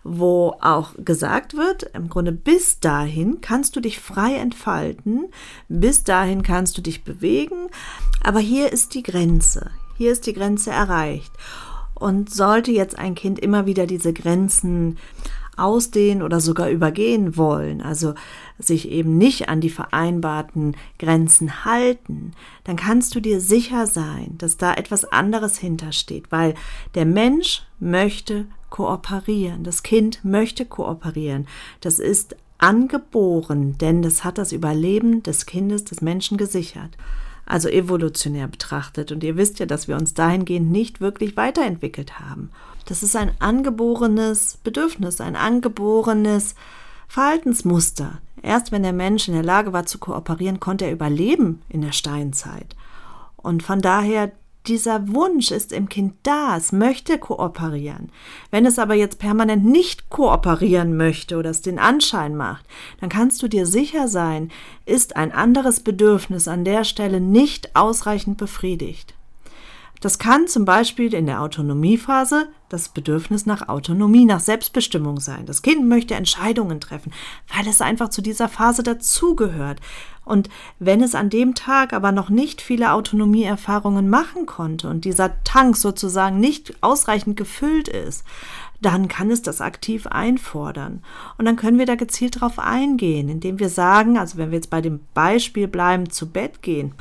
wo 0.08 0.56
auch 0.62 0.92
gesagt 1.04 1.58
wird, 1.58 1.84
im 1.96 2.10
Grunde 2.10 2.32
bis 2.32 2.80
dahin 2.80 3.42
kannst 3.42 3.76
du 3.76 3.80
dich 3.80 4.00
frei 4.00 4.36
entfalten, 4.36 5.26
bis 5.68 6.04
dahin 6.04 6.44
kannst 6.44 6.78
du 6.78 6.84
dich 6.84 7.04
bewegen, 7.04 7.70
aber 8.24 8.40
hier 8.40 8.72
ist 8.72 8.94
die 8.94 9.02
Grenze, 9.02 9.72
hier 9.98 10.12
ist 10.12 10.28
die 10.28 10.34
Grenze 10.34 10.70
erreicht. 10.70 11.32
Und 11.96 12.32
sollte 12.32 12.72
jetzt 12.72 13.00
ein 13.00 13.16
Kind 13.16 13.40
immer 13.40 13.66
wieder 13.66 13.88
diese 13.88 14.14
Grenzen 14.14 14.98
ausdehnen 15.58 16.22
oder 16.24 16.40
sogar 16.40 16.70
übergehen 16.70 17.38
wollen, 17.38 17.82
also 17.82 18.14
sich 18.60 18.90
eben 18.90 19.18
nicht 19.18 19.50
an 19.50 19.62
die 19.62 19.70
vereinbarten 19.70 20.76
Grenzen 21.00 21.66
halten, 21.66 22.32
dann 22.64 22.76
kannst 22.76 23.16
du 23.16 23.20
dir 23.20 23.40
sicher 23.42 23.88
sein, 23.88 24.36
dass 24.38 24.58
da 24.58 24.74
etwas 24.74 25.06
anderes 25.06 25.58
hintersteht, 25.58 26.32
weil 26.32 26.54
der 26.96 27.06
Mensch 27.06 27.64
möchte 27.80 28.46
kooperieren. 28.70 29.64
Das 29.64 29.84
Kind 29.84 30.24
möchte 30.24 30.66
kooperieren. 30.66 31.48
Das 31.82 32.00
ist 32.00 32.36
angeboren, 32.58 33.78
denn 33.78 34.02
das 34.02 34.24
hat 34.24 34.38
das 34.38 34.52
Überleben 34.52 35.24
des 35.24 35.46
Kindes, 35.46 35.86
des 35.86 36.02
Menschen 36.02 36.38
gesichert. 36.38 36.98
Also 37.46 37.70
evolutionär 37.70 38.48
betrachtet. 38.48 39.12
Und 39.12 39.24
ihr 39.24 39.38
wisst 39.38 39.60
ja, 39.60 39.66
dass 39.66 39.88
wir 39.88 39.96
uns 39.96 40.14
dahingehend 40.14 40.72
nicht 40.72 41.00
wirklich 41.00 41.38
weiterentwickelt 41.38 42.20
haben. 42.20 42.50
Das 42.86 43.04
ist 43.04 43.16
ein 43.16 43.32
angeborenes 43.40 44.60
Bedürfnis, 44.64 45.20
ein 45.20 45.36
angeborenes 45.36 46.56
Verhaltensmuster. 47.08 48.20
Erst 48.42 48.72
wenn 48.72 48.84
der 48.84 48.94
Mensch 48.94 49.28
in 49.28 49.34
der 49.34 49.44
Lage 49.44 49.74
war 49.74 49.86
zu 49.86 49.98
kooperieren, 49.98 50.60
konnte 50.60 50.86
er 50.86 50.92
überleben 50.92 51.62
in 51.70 51.82
der 51.82 51.94
Steinzeit. 51.94 52.76
Und 53.38 53.64
von 53.64 53.82
daher 53.82 54.32
dieser 54.68 55.08
Wunsch 55.10 55.52
ist 55.52 55.72
im 55.72 55.90
Kind 55.90 56.16
da, 56.24 56.58
es 56.58 56.72
möchte 56.72 57.18
kooperieren. 57.18 58.12
Wenn 58.52 58.66
es 58.66 58.80
aber 58.80 58.96
jetzt 58.96 59.20
permanent 59.20 59.66
nicht 59.66 60.10
kooperieren 60.10 60.98
möchte 60.98 61.38
oder 61.38 61.52
es 61.52 61.62
den 61.62 61.80
Anschein 61.80 62.36
macht, 62.36 62.66
dann 63.00 63.10
kannst 63.10 63.42
du 63.44 63.48
dir 63.48 63.66
sicher 63.66 64.08
sein, 64.08 64.52
ist 64.86 65.16
ein 65.16 65.32
anderes 65.32 65.82
Bedürfnis 65.82 66.48
an 66.48 66.66
der 66.66 66.84
Stelle 66.84 67.22
nicht 67.22 67.76
ausreichend 67.76 68.38
befriedigt. 68.38 69.14
Das 70.06 70.20
kann 70.20 70.48
zum 70.48 70.66
Beispiel 70.66 71.16
in 71.16 71.26
der 71.26 71.42
Autonomiephase 71.42 72.48
das 72.70 72.90
Bedürfnis 72.90 73.48
nach 73.48 73.70
Autonomie, 73.70 74.26
nach 74.26 74.40
Selbstbestimmung 74.40 75.20
sein. 75.20 75.48
Das 75.48 75.64
Kind 75.64 75.88
möchte 75.88 76.14
Entscheidungen 76.14 76.80
treffen, 76.80 77.12
weil 77.52 77.68
es 77.68 77.82
einfach 77.82 78.10
zu 78.10 78.22
dieser 78.22 78.48
Phase 78.48 78.84
dazugehört. 78.84 79.80
Und 80.24 80.48
wenn 80.78 81.02
es 81.02 81.16
an 81.16 81.32
dem 81.32 81.56
Tag 81.56 81.92
aber 81.92 82.12
noch 82.12 82.30
nicht 82.30 82.62
viele 82.62 82.92
Autonomieerfahrungen 82.92 84.08
machen 84.08 84.46
konnte 84.46 84.90
und 84.90 85.06
dieser 85.06 85.44
Tank 85.44 85.76
sozusagen 85.76 86.40
nicht 86.40 86.76
ausreichend 86.82 87.36
gefüllt 87.36 87.88
ist, 87.88 88.26
dann 88.80 89.08
kann 89.08 89.32
es 89.32 89.42
das 89.42 89.60
aktiv 89.60 90.06
einfordern. 90.06 91.02
Und 91.40 91.46
dann 91.46 91.56
können 91.56 91.80
wir 91.80 91.88
da 91.88 91.96
gezielt 91.96 92.42
drauf 92.42 92.60
eingehen, 92.60 93.28
indem 93.28 93.58
wir 93.58 93.70
sagen, 93.70 94.20
also 94.20 94.38
wenn 94.38 94.52
wir 94.52 94.58
jetzt 94.58 94.70
bei 94.70 94.82
dem 94.82 95.00
Beispiel 95.16 95.68
bleiben, 95.68 96.12
zu 96.12 96.30
Bett 96.30 96.62
gehen 96.62 96.94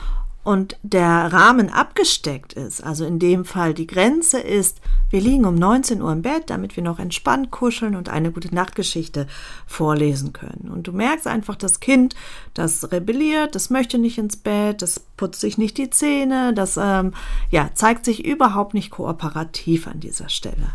und 0.45 0.77
der 0.83 1.33
Rahmen 1.33 1.71
abgesteckt 1.71 2.53
ist, 2.53 2.85
also 2.85 3.05
in 3.05 3.19
dem 3.19 3.45
Fall 3.45 3.73
die 3.73 3.87
Grenze 3.87 4.39
ist, 4.39 4.81
wir 5.11 5.21
liegen 5.21 5.47
um 5.47 5.55
19 5.55 6.03
Uhr 6.03 6.13
im 6.13 6.23
Bett, 6.23 6.45
damit 6.51 6.77
wir 6.77 6.83
noch 6.83 6.99
entspannt 6.99 7.51
kuscheln 7.51 7.97
und 7.97 8.11
eine 8.11 8.31
gute 8.31 8.55
Nachtgeschichte 8.55 9.27
vorlesen 9.67 10.35
können. 10.35 10.71
Und 10.71 10.87
du 10.87 10.93
merkst 10.93 11.27
einfach, 11.27 11.57
das 11.57 11.81
Kind, 11.81 12.15
das 12.53 12.93
rebelliert, 12.93 13.55
das 13.55 13.71
möchte 13.71 13.97
nicht 13.99 14.19
ins 14.19 14.37
Bett, 14.37 14.83
das 14.83 15.01
putzt 15.17 15.41
sich 15.41 15.57
nicht 15.57 15.79
die 15.79 15.91
Zähne, 15.91 16.53
das 16.53 16.79
ähm, 16.81 17.15
ja, 17.51 17.71
zeigt 17.75 18.05
sich 18.05 18.25
überhaupt 18.25 18.75
nicht 18.75 18.91
kooperativ 18.91 19.87
an 19.87 20.01
dieser 20.01 20.29
Stelle. 20.29 20.75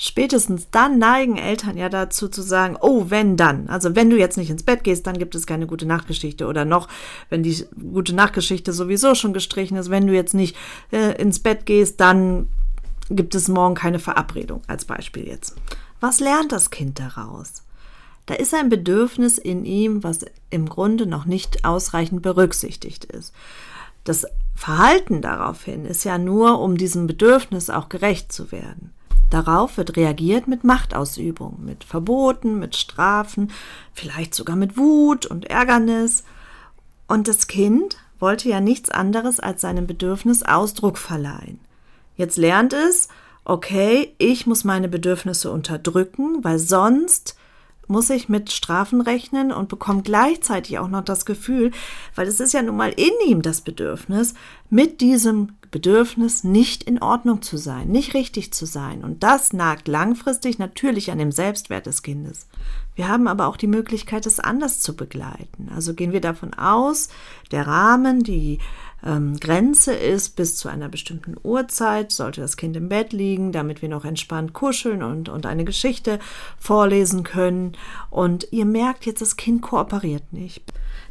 Spätestens 0.00 0.68
dann 0.70 1.00
neigen 1.00 1.36
Eltern 1.36 1.76
ja 1.76 1.88
dazu 1.88 2.28
zu 2.28 2.40
sagen, 2.40 2.76
oh, 2.80 3.06
wenn 3.08 3.36
dann. 3.36 3.68
Also 3.68 3.96
wenn 3.96 4.10
du 4.10 4.16
jetzt 4.16 4.38
nicht 4.38 4.48
ins 4.48 4.62
Bett 4.62 4.84
gehst, 4.84 5.08
dann 5.08 5.18
gibt 5.18 5.34
es 5.34 5.44
keine 5.44 5.66
gute 5.66 5.86
Nachtgeschichte. 5.86 6.46
Oder 6.46 6.64
noch, 6.64 6.86
wenn 7.30 7.42
die 7.42 7.66
gute 7.92 8.14
Nachtgeschichte 8.14 8.72
sowieso 8.72 9.16
schon 9.16 9.32
gestrichen 9.32 9.76
ist, 9.76 9.90
wenn 9.90 10.06
du 10.06 10.14
jetzt 10.14 10.34
nicht 10.34 10.56
äh, 10.92 11.20
ins 11.20 11.40
Bett 11.40 11.66
gehst, 11.66 12.00
dann 12.00 12.46
gibt 13.10 13.34
es 13.34 13.48
morgen 13.48 13.74
keine 13.74 13.98
Verabredung, 13.98 14.62
als 14.68 14.84
Beispiel 14.84 15.26
jetzt. 15.26 15.56
Was 15.98 16.20
lernt 16.20 16.52
das 16.52 16.70
Kind 16.70 17.00
daraus? 17.00 17.64
Da 18.26 18.34
ist 18.34 18.54
ein 18.54 18.68
Bedürfnis 18.68 19.36
in 19.36 19.64
ihm, 19.64 20.04
was 20.04 20.20
im 20.50 20.68
Grunde 20.68 21.06
noch 21.06 21.24
nicht 21.24 21.64
ausreichend 21.64 22.22
berücksichtigt 22.22 23.04
ist. 23.06 23.34
Das 24.04 24.26
Verhalten 24.54 25.22
daraufhin 25.22 25.84
ist 25.86 26.04
ja 26.04 26.18
nur, 26.18 26.60
um 26.60 26.76
diesem 26.76 27.08
Bedürfnis 27.08 27.68
auch 27.68 27.88
gerecht 27.88 28.30
zu 28.30 28.52
werden. 28.52 28.92
Darauf 29.30 29.76
wird 29.76 29.96
reagiert 29.96 30.48
mit 30.48 30.64
Machtausübung, 30.64 31.58
mit 31.64 31.84
Verboten, 31.84 32.58
mit 32.58 32.76
Strafen, 32.76 33.50
vielleicht 33.92 34.34
sogar 34.34 34.56
mit 34.56 34.76
Wut 34.76 35.26
und 35.26 35.46
Ärgernis. 35.46 36.24
Und 37.06 37.28
das 37.28 37.46
Kind 37.46 37.98
wollte 38.18 38.48
ja 38.48 38.60
nichts 38.60 38.90
anderes 38.90 39.38
als 39.38 39.60
seinem 39.60 39.86
Bedürfnis 39.86 40.42
Ausdruck 40.42 40.98
verleihen. 40.98 41.60
Jetzt 42.16 42.36
lernt 42.36 42.72
es, 42.72 43.08
okay, 43.44 44.14
ich 44.18 44.46
muss 44.46 44.64
meine 44.64 44.88
Bedürfnisse 44.88 45.50
unterdrücken, 45.50 46.42
weil 46.42 46.58
sonst 46.58 47.36
muss 47.86 48.10
ich 48.10 48.28
mit 48.28 48.52
Strafen 48.52 49.00
rechnen 49.00 49.50
und 49.50 49.68
bekomme 49.68 50.02
gleichzeitig 50.02 50.78
auch 50.78 50.88
noch 50.88 51.04
das 51.04 51.24
Gefühl, 51.24 51.70
weil 52.14 52.28
es 52.28 52.40
ist 52.40 52.52
ja 52.52 52.62
nun 52.62 52.76
mal 52.76 52.90
in 52.90 53.12
ihm 53.26 53.42
das 53.42 53.62
Bedürfnis, 53.62 54.34
mit 54.68 55.00
diesem 55.00 55.54
Bedürfnis 55.70 56.44
nicht 56.44 56.82
in 56.82 57.02
Ordnung 57.02 57.42
zu 57.42 57.56
sein, 57.56 57.88
nicht 57.88 58.14
richtig 58.14 58.52
zu 58.52 58.66
sein. 58.66 59.04
Und 59.04 59.22
das 59.22 59.52
nagt 59.52 59.88
langfristig 59.88 60.58
natürlich 60.58 61.10
an 61.10 61.18
dem 61.18 61.32
Selbstwert 61.32 61.86
des 61.86 62.02
Kindes. 62.02 62.46
Wir 62.94 63.08
haben 63.08 63.28
aber 63.28 63.46
auch 63.46 63.56
die 63.56 63.68
Möglichkeit, 63.68 64.26
es 64.26 64.40
anders 64.40 64.80
zu 64.80 64.96
begleiten. 64.96 65.70
Also 65.74 65.94
gehen 65.94 66.12
wir 66.12 66.20
davon 66.20 66.54
aus, 66.54 67.08
der 67.52 67.66
Rahmen, 67.66 68.24
die 68.24 68.58
ähm, 69.04 69.38
Grenze 69.38 69.92
ist, 69.92 70.34
bis 70.34 70.56
zu 70.56 70.68
einer 70.68 70.88
bestimmten 70.88 71.36
Uhrzeit 71.42 72.10
sollte 72.10 72.40
das 72.40 72.56
Kind 72.56 72.76
im 72.76 72.88
Bett 72.88 73.12
liegen, 73.12 73.52
damit 73.52 73.82
wir 73.82 73.88
noch 73.88 74.04
entspannt 74.04 74.52
kuscheln 74.52 75.02
und, 75.02 75.28
und 75.28 75.46
eine 75.46 75.64
Geschichte 75.64 76.18
vorlesen 76.58 77.22
können. 77.22 77.76
Und 78.10 78.48
ihr 78.50 78.64
merkt 78.64 79.06
jetzt, 79.06 79.22
das 79.22 79.36
Kind 79.36 79.62
kooperiert 79.62 80.32
nicht. 80.32 80.64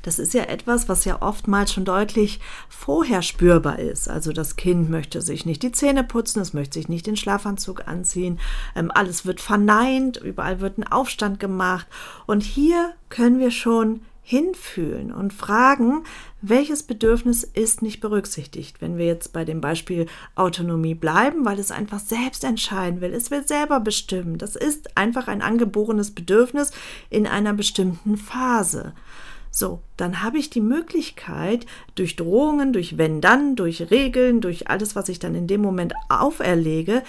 Das 0.07 0.19
ist 0.19 0.33
ja 0.33 0.43
etwas, 0.43 0.87
was 0.87 1.03
ja 1.03 1.21
oftmals 1.21 1.73
schon 1.73 1.83
deutlich 1.83 2.39
vorher 2.69 3.21
spürbar 3.21 3.77
ist. 3.77 4.09
Also 4.09 4.31
das 4.31 4.55
Kind 4.55 4.89
möchte 4.89 5.21
sich 5.21 5.45
nicht 5.45 5.63
die 5.63 5.73
Zähne 5.73 6.05
putzen, 6.05 6.39
es 6.39 6.53
möchte 6.53 6.79
sich 6.79 6.87
nicht 6.87 7.07
den 7.07 7.17
Schlafanzug 7.17 7.89
anziehen, 7.89 8.39
ähm, 8.73 8.89
alles 8.89 9.25
wird 9.25 9.41
verneint, 9.41 10.15
überall 10.15 10.61
wird 10.61 10.77
ein 10.77 10.87
Aufstand 10.87 11.41
gemacht. 11.41 11.87
Und 12.25 12.41
hier 12.41 12.93
können 13.09 13.39
wir 13.39 13.51
schon 13.51 13.99
hinfühlen 14.21 15.11
und 15.11 15.33
fragen, 15.33 16.05
welches 16.41 16.83
Bedürfnis 16.83 17.43
ist 17.43 17.81
nicht 17.81 17.99
berücksichtigt. 17.99 18.79
Wenn 18.79 18.97
wir 18.97 19.07
jetzt 19.07 19.33
bei 19.33 19.43
dem 19.43 19.59
Beispiel 19.59 20.05
Autonomie 20.35 20.95
bleiben, 20.95 21.43
weil 21.43 21.59
es 21.59 21.71
einfach 21.71 21.99
selbst 21.99 22.45
entscheiden 22.45 23.01
will, 23.01 23.13
es 23.13 23.29
will 23.29 23.45
selber 23.45 23.81
bestimmen. 23.81 24.37
Das 24.37 24.55
ist 24.55 24.95
einfach 24.95 25.27
ein 25.27 25.41
angeborenes 25.41 26.11
Bedürfnis 26.11 26.71
in 27.09 27.27
einer 27.27 27.53
bestimmten 27.53 28.15
Phase. 28.15 28.93
So, 29.57 29.81
dann 29.97 30.21
habe 30.21 30.37
ich 30.37 30.51
die 30.51 30.61
Möglichkeit, 30.61 31.65
durch 31.95 32.15
Drohungen, 32.15 32.73
durch 32.73 32.99
Wenn 32.99 33.21
dann, 33.21 33.55
durch 33.55 33.89
Regeln, 33.89 34.39
durch 34.39 34.69
alles, 34.69 34.95
was 34.95 35.09
ich 35.09 35.17
dann 35.17 35.33
in 35.33 35.47
dem 35.47 35.61
Moment 35.61 35.95
auferlege, 36.09 37.01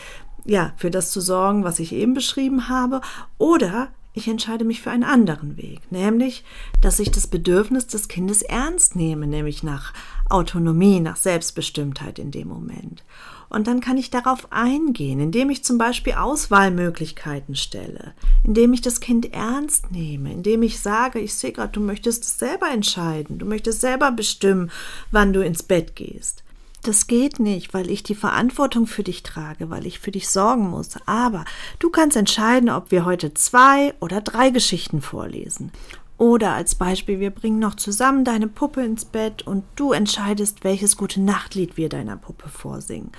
ja, 0.47 0.73
für 0.79 0.91
das 0.91 1.11
zu 1.11 1.21
sorgen, 1.21 1.63
was 1.63 1.79
ich 1.79 1.93
eben 1.93 2.15
beschrieben 2.15 2.71
habe, 2.71 3.03
oder 3.37 3.89
ich 4.15 4.29
entscheide 4.29 4.65
mich 4.65 4.81
für 4.81 4.91
einen 4.91 5.05
anderen 5.05 5.59
Weg, 5.59 5.93
nämlich, 5.93 6.43
dass 6.81 7.01
ich 7.01 7.11
das 7.11 7.27
Bedürfnis 7.27 7.87
des 7.87 8.09
Kindes 8.09 8.41
ernst 8.41 8.97
nehme, 8.97 9.27
nämlich 9.27 9.63
nach 9.63 9.93
Autonomie, 10.31 11.01
nach 11.01 11.17
Selbstbestimmtheit 11.17 12.19
in 12.19 12.31
dem 12.31 12.49
Moment. 12.49 13.05
Und 13.49 13.67
dann 13.67 13.81
kann 13.81 13.97
ich 13.97 14.11
darauf 14.11 14.53
eingehen, 14.53 15.21
indem 15.21 15.51
ich 15.51 15.65
zum 15.65 15.79
Beispiel 15.79 16.15
Auswahlmöglichkeiten 16.15 17.57
stelle, 17.57 18.13
indem 18.45 18.73
ich 18.73 18.83
das 18.83 19.01
Kind 19.01 19.33
ernst 19.33 19.91
nehme, 19.91 20.33
indem 20.33 20.63
ich 20.63 20.81
sage, 20.81 21.19
ich 21.19 21.35
sehe 21.35 21.53
gerade, 21.53 21.73
du 21.73 21.81
möchtest 21.81 22.25
es 22.25 22.39
selber 22.39 22.71
entscheiden, 22.71 23.39
du 23.39 23.47
möchtest 23.47 23.81
selber 23.81 24.11
bestimmen, 24.11 24.71
wann 25.11 25.33
du 25.33 25.43
ins 25.43 25.63
Bett 25.63 25.97
gehst. 25.97 26.43
Das 26.83 27.07
geht 27.07 27.41
nicht, 27.41 27.75
weil 27.75 27.91
ich 27.91 28.03
die 28.03 28.15
Verantwortung 28.15 28.87
für 28.87 29.03
dich 29.03 29.23
trage, 29.23 29.69
weil 29.69 29.85
ich 29.87 29.99
für 29.99 30.13
dich 30.13 30.29
sorgen 30.29 30.71
muss. 30.71 30.91
Aber 31.07 31.45
du 31.81 31.91
kannst 31.91 32.17
entscheiden, 32.17 32.71
ob 32.71 32.91
wir 32.91 33.05
heute 33.05 33.35
zwei 33.35 33.95
oder 34.01 34.21
drei 34.21 34.51
Geschichten 34.51 35.03
vorlesen. 35.03 35.73
Oder 36.19 36.55
als 36.55 36.75
Beispiel, 36.75 37.21
wir 37.21 37.31
bringen 37.31 37.61
noch 37.61 37.77
zusammen 37.77 38.25
deine 38.25 38.49
Puppe 38.49 38.83
ins 38.83 39.05
Bett 39.05 39.47
und 39.47 39.65
du 39.77 39.93
entscheidest, 39.93 40.65
welches 40.65 40.97
gute 40.97 41.21
Nachtlied 41.21 41.77
wir 41.77 41.89
deiner 41.89 42.17
Puppe 42.17 42.49
vorsingen 42.49 43.13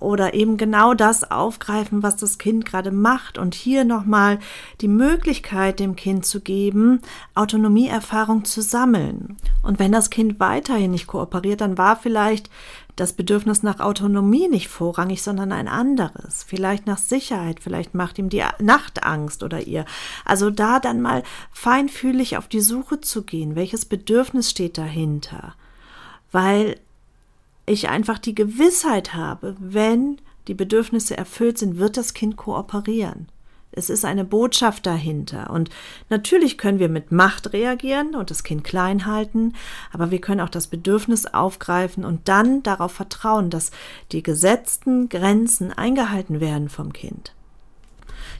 oder 0.00 0.34
eben 0.34 0.56
genau 0.56 0.94
das 0.94 1.30
aufgreifen, 1.30 2.02
was 2.02 2.16
das 2.16 2.38
Kind 2.38 2.64
gerade 2.64 2.90
macht 2.90 3.38
und 3.38 3.54
hier 3.54 3.84
nochmal 3.84 4.38
die 4.80 4.88
Möglichkeit 4.88 5.80
dem 5.80 5.96
Kind 5.96 6.24
zu 6.24 6.40
geben, 6.40 7.00
Autonomieerfahrung 7.34 8.44
zu 8.44 8.62
sammeln. 8.62 9.36
Und 9.62 9.78
wenn 9.78 9.92
das 9.92 10.10
Kind 10.10 10.40
weiterhin 10.40 10.90
nicht 10.90 11.06
kooperiert, 11.06 11.60
dann 11.60 11.78
war 11.78 11.96
vielleicht 11.96 12.50
das 13.00 13.12
Bedürfnis 13.12 13.62
nach 13.62 13.80
Autonomie 13.80 14.48
nicht 14.48 14.68
vorrangig, 14.68 15.22
sondern 15.22 15.52
ein 15.52 15.68
anderes. 15.68 16.42
Vielleicht 16.42 16.86
nach 16.86 16.98
Sicherheit, 16.98 17.60
vielleicht 17.60 17.94
macht 17.94 18.18
ihm 18.18 18.28
die 18.28 18.42
Nacht 18.58 19.04
Angst 19.04 19.42
oder 19.42 19.66
ihr. 19.66 19.84
Also 20.24 20.50
da 20.50 20.80
dann 20.80 21.00
mal 21.00 21.22
feinfühlig 21.52 22.36
auf 22.36 22.48
die 22.48 22.60
Suche 22.60 23.00
zu 23.00 23.22
gehen, 23.22 23.54
welches 23.54 23.84
Bedürfnis 23.84 24.50
steht 24.50 24.78
dahinter. 24.78 25.54
Weil 26.32 26.78
ich 27.66 27.88
einfach 27.88 28.18
die 28.18 28.34
Gewissheit 28.34 29.14
habe, 29.14 29.56
wenn 29.60 30.18
die 30.48 30.54
Bedürfnisse 30.54 31.16
erfüllt 31.16 31.58
sind, 31.58 31.78
wird 31.78 31.96
das 31.96 32.14
Kind 32.14 32.36
kooperieren. 32.36 33.28
Es 33.72 33.90
ist 33.90 34.04
eine 34.04 34.24
Botschaft 34.24 34.86
dahinter. 34.86 35.50
Und 35.50 35.70
natürlich 36.08 36.58
können 36.58 36.78
wir 36.78 36.88
mit 36.88 37.12
Macht 37.12 37.52
reagieren 37.52 38.14
und 38.14 38.30
das 38.30 38.42
Kind 38.42 38.64
klein 38.64 39.06
halten, 39.06 39.54
aber 39.92 40.10
wir 40.10 40.20
können 40.20 40.40
auch 40.40 40.48
das 40.48 40.66
Bedürfnis 40.66 41.26
aufgreifen 41.26 42.04
und 42.04 42.28
dann 42.28 42.62
darauf 42.62 42.92
vertrauen, 42.92 43.50
dass 43.50 43.70
die 44.12 44.22
gesetzten 44.22 45.08
Grenzen 45.08 45.72
eingehalten 45.72 46.40
werden 46.40 46.68
vom 46.68 46.92
Kind 46.92 47.32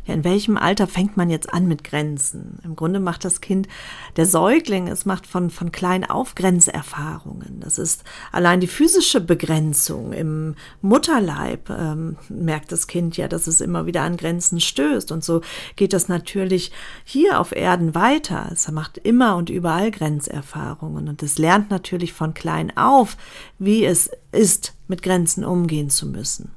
ja, 0.08 0.14
in 0.14 0.24
welchem 0.24 0.56
Alter 0.56 0.86
fängt 0.86 1.16
man 1.18 1.28
jetzt 1.28 1.52
an 1.52 1.68
mit 1.68 1.84
Grenzen? 1.84 2.58
Im 2.64 2.76
Grunde 2.76 2.98
macht 2.98 3.24
das 3.26 3.42
Kind, 3.42 3.68
der 4.16 4.24
Säugling, 4.24 4.88
es 4.88 5.04
macht 5.04 5.26
von, 5.26 5.50
von 5.50 5.70
klein 5.70 6.08
auf 6.08 6.34
Grenzerfahrungen. 6.34 7.60
Das 7.60 7.78
ist 7.78 8.04
allein 8.32 8.60
die 8.60 8.66
physische 8.66 9.20
Begrenzung 9.20 10.12
im 10.12 10.54
Mutterleib, 10.80 11.68
ähm, 11.68 12.16
merkt 12.30 12.72
das 12.72 12.86
Kind 12.86 13.18
ja, 13.18 13.28
dass 13.28 13.46
es 13.46 13.60
immer 13.60 13.84
wieder 13.84 14.02
an 14.02 14.16
Grenzen 14.16 14.60
stößt. 14.60 15.12
Und 15.12 15.22
so 15.22 15.42
geht 15.76 15.92
das 15.92 16.08
natürlich 16.08 16.72
hier 17.04 17.38
auf 17.38 17.52
Erden 17.52 17.94
weiter. 17.94 18.48
Es 18.50 18.70
macht 18.70 18.96
immer 18.96 19.36
und 19.36 19.50
überall 19.50 19.90
Grenzerfahrungen. 19.90 21.08
Und 21.08 21.22
es 21.22 21.36
lernt 21.36 21.70
natürlich 21.70 22.14
von 22.14 22.32
klein 22.32 22.74
auf, 22.76 23.18
wie 23.58 23.84
es 23.84 24.10
ist, 24.32 24.74
mit 24.88 25.02
Grenzen 25.02 25.44
umgehen 25.44 25.90
zu 25.90 26.06
müssen. 26.06 26.50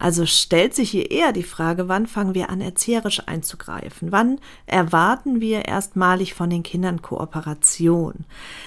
Also 0.00 0.24
stellt 0.24 0.74
sich 0.74 0.90
hier 0.90 1.10
eher 1.10 1.32
die 1.32 1.42
Frage, 1.42 1.86
wann 1.86 2.06
fangen 2.06 2.34
wir 2.34 2.48
an, 2.48 2.62
erzieherisch 2.62 3.22
einzugreifen? 3.26 4.10
Wann 4.10 4.40
erwarten 4.64 5.42
wir 5.42 5.66
erstmalig 5.66 6.32
von 6.32 6.48
den 6.48 6.62
Kindern 6.62 7.02
Kooperation? 7.02 8.24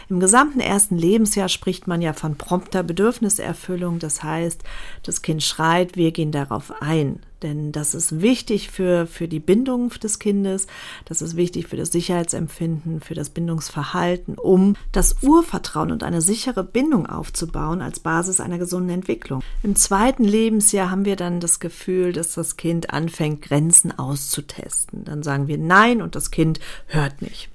Im 0.09 0.19
gesamten 0.19 0.59
ersten 0.59 0.95
Lebensjahr 0.95 1.49
spricht 1.49 1.87
man 1.87 2.03
ja 2.03 2.13
von 2.13 2.37
prompter 2.37 2.83
Bedürfniserfüllung. 2.83 3.97
Das 3.97 4.21
heißt, 4.21 4.63
das 5.01 5.23
Kind 5.23 5.41
schreit, 5.41 5.97
wir 5.97 6.11
gehen 6.11 6.31
darauf 6.31 6.71
ein. 6.83 7.19
Denn 7.43 7.71
das 7.71 7.93
ist 7.93 8.21
wichtig 8.21 8.71
für, 8.71 9.05
für 9.05 9.27
die 9.27 9.39
Bindung 9.39 9.89
des 9.89 10.17
Kindes, 10.17 10.67
das 11.05 11.21
ist 11.21 11.35
wichtig 11.35 11.67
für 11.67 11.77
das 11.77 11.91
Sicherheitsempfinden, 11.91 13.01
für 13.01 13.13
das 13.13 13.29
Bindungsverhalten, 13.29 14.35
um 14.35 14.75
das 14.91 15.17
Urvertrauen 15.21 15.91
und 15.91 16.03
eine 16.03 16.21
sichere 16.21 16.63
Bindung 16.63 17.05
aufzubauen 17.05 17.81
als 17.81 17.99
Basis 17.99 18.39
einer 18.39 18.57
gesunden 18.57 18.91
Entwicklung. 18.91 19.43
Im 19.61 19.75
zweiten 19.75 20.23
Lebensjahr 20.23 20.89
haben 20.89 21.05
wir 21.05 21.17
dann 21.17 21.39
das 21.39 21.59
Gefühl, 21.59 22.13
dass 22.13 22.33
das 22.33 22.57
Kind 22.57 22.91
anfängt, 22.91 23.41
Grenzen 23.43 23.97
auszutesten. 23.97 25.03
Dann 25.03 25.21
sagen 25.21 25.47
wir 25.47 25.57
Nein 25.57 26.01
und 26.01 26.15
das 26.15 26.31
Kind 26.31 26.59
hört 26.87 27.21
nicht. 27.21 27.52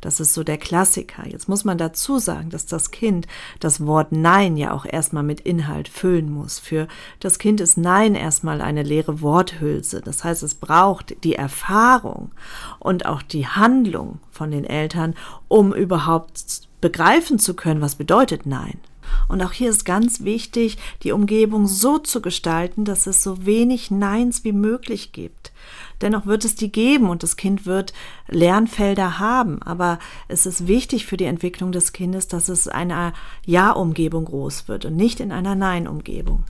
Das 0.00 0.20
ist 0.20 0.34
so 0.34 0.44
der 0.44 0.58
Klassiker. 0.58 1.26
Jetzt 1.26 1.48
muss 1.48 1.64
man 1.64 1.78
dazu 1.78 2.18
sagen, 2.18 2.50
dass 2.50 2.66
das 2.66 2.90
Kind 2.90 3.26
das 3.60 3.84
Wort 3.86 4.12
Nein 4.12 4.56
ja 4.56 4.72
auch 4.72 4.86
erstmal 4.86 5.22
mit 5.22 5.40
Inhalt 5.40 5.88
füllen 5.88 6.32
muss. 6.32 6.58
Für 6.58 6.88
das 7.20 7.38
Kind 7.38 7.60
ist 7.60 7.76
Nein 7.76 8.14
erstmal 8.14 8.60
eine 8.60 8.82
leere 8.82 9.20
Worthülse. 9.20 10.00
Das 10.00 10.24
heißt, 10.24 10.42
es 10.42 10.54
braucht 10.54 11.24
die 11.24 11.34
Erfahrung 11.34 12.32
und 12.78 13.06
auch 13.06 13.22
die 13.22 13.46
Handlung 13.46 14.20
von 14.30 14.50
den 14.50 14.64
Eltern, 14.64 15.14
um 15.48 15.72
überhaupt 15.72 16.68
begreifen 16.80 17.38
zu 17.38 17.54
können, 17.54 17.80
was 17.80 17.94
bedeutet 17.94 18.46
Nein. 18.46 18.78
Und 19.28 19.42
auch 19.42 19.52
hier 19.52 19.70
ist 19.70 19.84
ganz 19.84 20.24
wichtig, 20.24 20.78
die 21.02 21.12
Umgebung 21.12 21.66
so 21.66 21.98
zu 21.98 22.20
gestalten, 22.20 22.84
dass 22.84 23.06
es 23.06 23.22
so 23.22 23.46
wenig 23.46 23.90
Neins 23.90 24.44
wie 24.44 24.52
möglich 24.52 25.12
gibt. 25.12 25.52
Dennoch 26.00 26.26
wird 26.26 26.44
es 26.44 26.54
die 26.54 26.72
geben 26.72 27.08
und 27.08 27.22
das 27.22 27.36
Kind 27.36 27.66
wird 27.66 27.92
Lernfelder 28.28 29.18
haben. 29.18 29.62
Aber 29.62 29.98
es 30.28 30.46
ist 30.46 30.66
wichtig 30.66 31.06
für 31.06 31.16
die 31.16 31.24
Entwicklung 31.24 31.72
des 31.72 31.92
Kindes, 31.92 32.28
dass 32.28 32.48
es 32.48 32.66
in 32.66 32.72
einer 32.72 33.12
Ja-Umgebung 33.46 34.24
groß 34.24 34.68
wird 34.68 34.84
und 34.84 34.96
nicht 34.96 35.20
in 35.20 35.32
einer 35.32 35.54
Nein-Umgebung. 35.54 36.44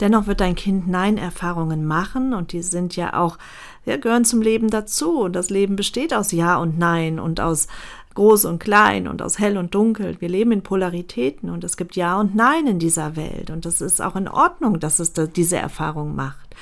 Dennoch 0.00 0.26
wird 0.26 0.40
dein 0.40 0.54
Kind 0.54 0.88
Nein-Erfahrungen 0.88 1.86
machen 1.86 2.34
und 2.34 2.52
die 2.52 2.62
sind 2.62 2.96
ja 2.96 3.14
auch, 3.18 3.38
ja, 3.86 3.96
gehören 3.96 4.26
zum 4.26 4.42
Leben 4.42 4.68
dazu. 4.68 5.20
Und 5.22 5.32
das 5.32 5.48
Leben 5.48 5.76
besteht 5.76 6.12
aus 6.12 6.32
Ja 6.32 6.58
und 6.58 6.78
Nein 6.78 7.18
und 7.18 7.40
aus 7.40 7.66
groß 8.14 8.46
und 8.46 8.58
klein 8.58 9.08
und 9.08 9.22
aus 9.22 9.38
hell 9.38 9.56
und 9.56 9.74
dunkel. 9.74 10.16
Wir 10.20 10.28
leben 10.28 10.52
in 10.52 10.62
Polaritäten 10.62 11.50
und 11.50 11.64
es 11.64 11.76
gibt 11.76 11.96
Ja 11.96 12.18
und 12.18 12.34
Nein 12.34 12.66
in 12.66 12.78
dieser 12.78 13.16
Welt. 13.16 13.50
Und 13.50 13.64
es 13.64 13.80
ist 13.80 14.02
auch 14.02 14.16
in 14.16 14.28
Ordnung, 14.28 14.80
dass 14.80 14.98
es 14.98 15.12
diese 15.12 15.56
Erfahrung 15.56 16.14
macht. 16.14 16.54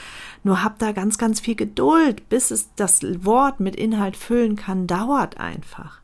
Nur 0.44 0.62
habt 0.62 0.82
da 0.82 0.92
ganz, 0.92 1.18
ganz 1.18 1.40
viel 1.40 1.56
Geduld, 1.56 2.28
bis 2.28 2.50
es 2.50 2.68
das 2.76 3.00
Wort 3.24 3.60
mit 3.60 3.74
Inhalt 3.74 4.16
füllen 4.16 4.56
kann, 4.56 4.86
dauert 4.86 5.38
einfach. 5.40 6.00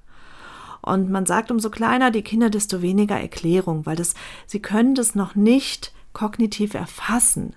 Und 0.81 1.11
man 1.11 1.27
sagt, 1.27 1.51
umso 1.51 1.69
kleiner 1.69 2.11
die 2.11 2.23
Kinder, 2.23 2.49
desto 2.49 2.81
weniger 2.81 3.21
Erklärung, 3.21 3.85
weil 3.85 3.97
das, 3.97 4.15
sie 4.47 4.61
können 4.61 4.95
das 4.95 5.15
noch 5.15 5.35
nicht 5.35 5.93
kognitiv 6.15 6.73
erfassen, 6.73 7.55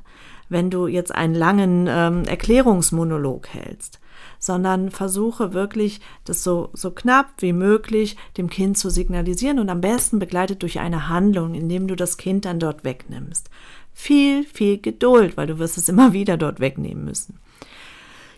wenn 0.49 0.69
du 0.69 0.87
jetzt 0.87 1.15
einen 1.15 1.33
langen 1.33 1.87
ähm, 1.89 2.25
Erklärungsmonolog 2.25 3.47
hältst, 3.47 4.01
sondern 4.37 4.91
versuche 4.91 5.53
wirklich, 5.53 6.01
das 6.25 6.43
so, 6.43 6.69
so 6.73 6.91
knapp 6.91 7.27
wie 7.37 7.53
möglich 7.53 8.17
dem 8.37 8.49
Kind 8.49 8.77
zu 8.77 8.89
signalisieren 8.89 9.59
und 9.59 9.69
am 9.69 9.79
besten 9.79 10.19
begleitet 10.19 10.61
durch 10.61 10.81
eine 10.81 11.07
Handlung, 11.07 11.55
indem 11.55 11.87
du 11.87 11.95
das 11.95 12.17
Kind 12.17 12.43
dann 12.43 12.59
dort 12.59 12.83
wegnimmst 12.83 13.49
viel, 13.93 14.43
viel 14.45 14.79
Geduld, 14.79 15.37
weil 15.37 15.47
du 15.47 15.59
wirst 15.59 15.77
es 15.77 15.89
immer 15.89 16.13
wieder 16.13 16.37
dort 16.37 16.59
wegnehmen 16.59 17.05
müssen. 17.05 17.37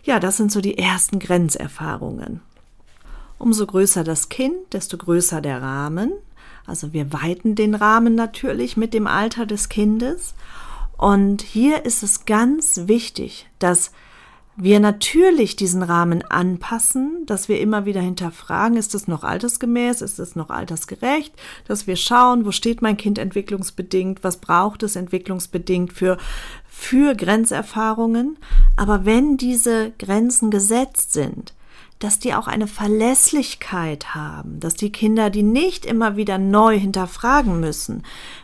Ja, 0.04 0.20
das 0.20 0.36
sind 0.36 0.52
so 0.52 0.60
die 0.60 0.78
ersten 0.78 1.18
Grenzerfahrungen. 1.18 2.40
Umso 3.38 3.66
größer 3.66 4.04
das 4.04 4.28
Kind, 4.28 4.56
desto 4.72 4.96
größer 4.96 5.40
der 5.40 5.60
Rahmen. 5.60 6.12
Also 6.66 6.92
wir 6.92 7.12
weiten 7.12 7.54
den 7.54 7.74
Rahmen 7.74 8.14
natürlich 8.14 8.76
mit 8.76 8.94
dem 8.94 9.06
Alter 9.06 9.46
des 9.46 9.68
Kindes. 9.68 10.34
Und 10.96 11.42
hier 11.42 11.84
ist 11.84 12.02
es 12.02 12.24
ganz 12.24 12.82
wichtig, 12.86 13.48
dass 13.58 13.92
wir 14.56 14.80
natürlich 14.80 15.54
diesen 15.56 15.82
Rahmen 15.82 16.22
anpassen, 16.22 17.26
dass 17.26 17.48
wir 17.48 17.60
immer 17.60 17.84
wieder 17.84 18.00
hinterfragen, 18.00 18.78
ist 18.78 18.94
es 18.94 19.06
noch 19.06 19.22
altersgemäß, 19.22 20.00
ist 20.00 20.18
es 20.18 20.34
noch 20.34 20.48
altersgerecht, 20.48 21.34
dass 21.68 21.86
wir 21.86 21.96
schauen, 21.96 22.46
wo 22.46 22.52
steht 22.52 22.80
mein 22.80 22.96
Kind 22.96 23.18
entwicklungsbedingt, 23.18 24.24
was 24.24 24.38
braucht 24.38 24.82
es 24.82 24.96
entwicklungsbedingt 24.96 25.92
für, 25.92 26.16
für 26.68 27.14
Grenzerfahrungen. 27.14 28.38
Aber 28.76 29.04
wenn 29.04 29.36
diese 29.36 29.92
Grenzen 29.98 30.50
gesetzt 30.50 31.12
sind, 31.12 31.52
dass 31.98 32.18
die 32.18 32.34
auch 32.34 32.46
eine 32.46 32.66
Verlässlichkeit 32.66 34.14
haben, 34.14 34.60
dass 34.60 34.74
die 34.74 34.92
Kinder 34.92 35.30
die 35.30 35.42
nicht 35.42 35.84
immer 35.84 36.16
wieder 36.16 36.38
neu 36.38 36.78
hinterfragen 36.78 37.60
müssen, 37.60 38.02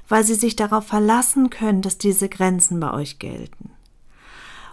weil 0.09 0.25
sie 0.25 0.35
sich 0.35 0.57
darauf 0.57 0.87
verlassen 0.87 1.49
können, 1.51 1.83
dass 1.83 1.99
diese 1.99 2.29
Grenzen 2.29 2.81
bei 2.81 2.93
euch 2.93 3.19
gelten. 3.19 3.71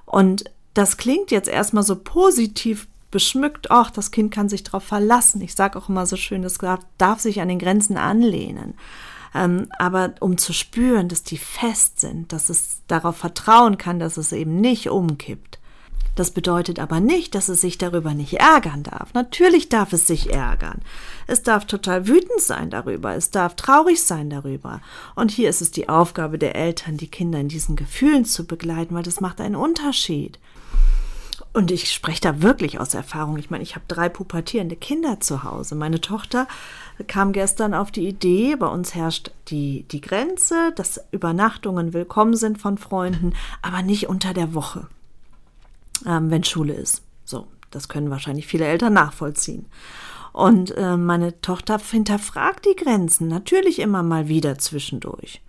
Und 0.06 0.46
das 0.74 0.98
klingt 0.98 1.32
jetzt 1.32 1.50
erstmal 1.50 1.84
so 1.84 1.96
positiv 1.96 2.88
beschmückt, 3.12 3.72
ach, 3.72 3.92
das 3.92 4.12
Kind 4.12 4.32
kann 4.32 4.50
sich 4.50 4.64
darauf 4.64 4.84
verlassen. 4.84 5.42
Ich 5.42 5.56
sage 5.56 5.78
auch 5.78 5.90
immer 5.90 6.06
so 6.06 6.16
schön, 6.16 6.42
das 6.42 6.60
darf, 6.98 7.20
sich 7.20 7.42
an 7.42 7.48
den 7.48 7.60
Grenzen 7.60 7.98
anlehnen. 7.98 8.76
Ähm, 9.34 9.68
aber 9.78 10.14
um 10.20 10.38
zu 10.38 10.54
spüren, 10.54 11.08
dass 11.08 11.24
die 11.24 11.38
fest 11.38 12.00
sind, 12.00 12.34
dass 12.34 12.50
es 12.50 12.82
darauf 12.88 13.18
vertrauen 13.18 13.78
kann, 13.78 14.00
dass 14.00 14.18
es 14.18 14.32
eben 14.32 14.60
nicht 14.60 14.90
umkippt. 14.90 15.59
Das 16.16 16.32
bedeutet 16.32 16.80
aber 16.80 17.00
nicht, 17.00 17.34
dass 17.34 17.48
es 17.48 17.62
sich 17.62 17.78
darüber 17.78 18.14
nicht 18.14 18.34
ärgern 18.34 18.84
darf. 18.84 19.14
Natürlich 19.14 19.70
darf 19.70 19.94
es 19.94 20.06
sich 20.06 20.34
ärgern. 20.34 20.82
Es 21.28 21.44
darf 21.44 21.66
total 21.66 22.08
wütend 22.08 22.42
sein 22.42 22.70
darüber. 22.70 23.16
Es 23.16 23.32
darf 23.32 23.56
traurig 23.56 24.04
sein 24.04 24.30
darüber. 24.30 24.82
Und 25.16 25.32
hier 25.32 25.50
ist 25.50 25.62
es 25.62 25.72
die 25.72 25.88
Aufgabe 25.88 26.38
der 26.38 26.56
Eltern, 26.56 26.98
die 26.98 27.08
Kinder 27.08 27.40
in 27.40 27.48
diesen 27.48 27.78
Gefühlen 27.78 28.26
zu 28.26 28.46
begleiten, 28.46 28.96
weil 28.96 29.04
das 29.04 29.22
macht 29.22 29.40
einen 29.40 29.56
Unterschied. 29.56 30.40
Und 31.52 31.72
ich 31.72 31.92
spreche 31.92 32.22
da 32.22 32.42
wirklich 32.42 32.80
aus 32.80 32.94
Erfahrung. 32.94 33.38
Ich 33.38 33.50
meine, 33.50 33.64
ich 33.64 33.76
habe 33.76 33.86
drei 33.88 34.08
pubertierende 34.08 34.76
Kinder 34.76 35.20
zu 35.20 35.44
Hause. 35.44 35.76
Meine 35.76 36.00
Tochter 36.00 36.48
kam 37.08 37.32
gestern 37.32 37.74
auf 37.74 37.92
die 37.92 38.08
Idee, 38.08 38.56
bei 38.56 38.68
uns 38.68 38.94
herrscht 38.94 39.32
die, 39.48 39.84
die 39.84 40.02
Grenze, 40.02 40.74
dass 40.76 41.02
Übernachtungen 41.12 41.94
willkommen 41.94 42.36
sind 42.36 42.60
von 42.60 42.78
Freunden, 42.78 43.34
aber 43.62 43.82
nicht 43.82 44.10
unter 44.10 44.34
der 44.34 44.54
Woche, 44.54 44.88
ähm, 46.06 46.32
wenn 46.32 46.44
Schule 46.44 46.74
ist. 46.74 47.04
So, 47.26 47.48
das 47.72 47.90
können 47.90 48.10
wahrscheinlich 48.10 48.48
viele 48.48 48.66
Eltern 48.66 48.94
nachvollziehen. 48.94 49.66
Und 50.32 50.76
äh, 50.78 50.96
meine 50.98 51.42
Tochter 51.42 51.80
hinterfragt 51.80 52.66
die 52.66 52.76
Grenzen 52.76 53.28
natürlich 53.28 53.80
immer 53.80 54.04
mal 54.04 54.28
wieder 54.28 54.58
zwischendurch. 54.58 55.42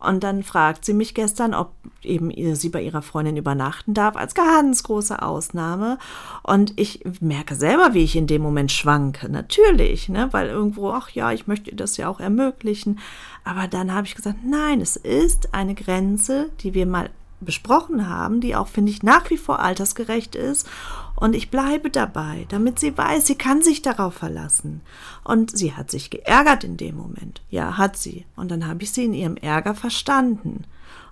Und 0.00 0.24
dann 0.24 0.42
fragt 0.42 0.86
sie 0.86 0.94
mich 0.94 1.14
gestern, 1.14 1.52
ob 1.52 1.72
eben 2.02 2.32
sie 2.56 2.70
bei 2.70 2.82
ihrer 2.82 3.02
Freundin 3.02 3.36
übernachten 3.36 3.92
darf, 3.92 4.16
als 4.16 4.34
ganz 4.34 4.82
große 4.82 5.20
Ausnahme. 5.20 5.98
Und 6.42 6.72
ich 6.80 7.04
merke 7.20 7.54
selber, 7.54 7.92
wie 7.92 8.02
ich 8.02 8.16
in 8.16 8.26
dem 8.26 8.40
Moment 8.40 8.72
schwanke. 8.72 9.28
Natürlich, 9.28 10.08
ne? 10.08 10.28
weil 10.32 10.48
irgendwo, 10.48 10.90
ach 10.90 11.10
ja, 11.10 11.32
ich 11.32 11.46
möchte 11.46 11.76
das 11.76 11.98
ja 11.98 12.08
auch 12.08 12.18
ermöglichen. 12.18 12.98
Aber 13.44 13.68
dann 13.68 13.92
habe 13.92 14.06
ich 14.06 14.14
gesagt, 14.14 14.38
nein, 14.42 14.80
es 14.80 14.96
ist 14.96 15.52
eine 15.52 15.74
Grenze, 15.74 16.50
die 16.60 16.72
wir 16.72 16.86
mal 16.86 17.10
besprochen 17.40 18.08
haben, 18.08 18.40
die 18.40 18.54
auch, 18.54 18.68
finde 18.68 18.92
ich, 18.92 19.02
nach 19.02 19.30
wie 19.30 19.36
vor 19.36 19.60
altersgerecht 19.60 20.34
ist. 20.34 20.68
Und 21.16 21.34
ich 21.34 21.50
bleibe 21.50 21.90
dabei, 21.90 22.46
damit 22.48 22.78
sie 22.78 22.96
weiß, 22.96 23.26
sie 23.26 23.34
kann 23.34 23.62
sich 23.62 23.82
darauf 23.82 24.14
verlassen. 24.14 24.80
Und 25.24 25.56
sie 25.56 25.74
hat 25.74 25.90
sich 25.90 26.10
geärgert 26.10 26.64
in 26.64 26.76
dem 26.76 26.96
Moment. 26.96 27.42
Ja, 27.50 27.76
hat 27.76 27.96
sie. 27.96 28.24
Und 28.36 28.50
dann 28.50 28.66
habe 28.66 28.82
ich 28.82 28.92
sie 28.92 29.04
in 29.04 29.14
ihrem 29.14 29.36
Ärger 29.36 29.74
verstanden 29.74 30.64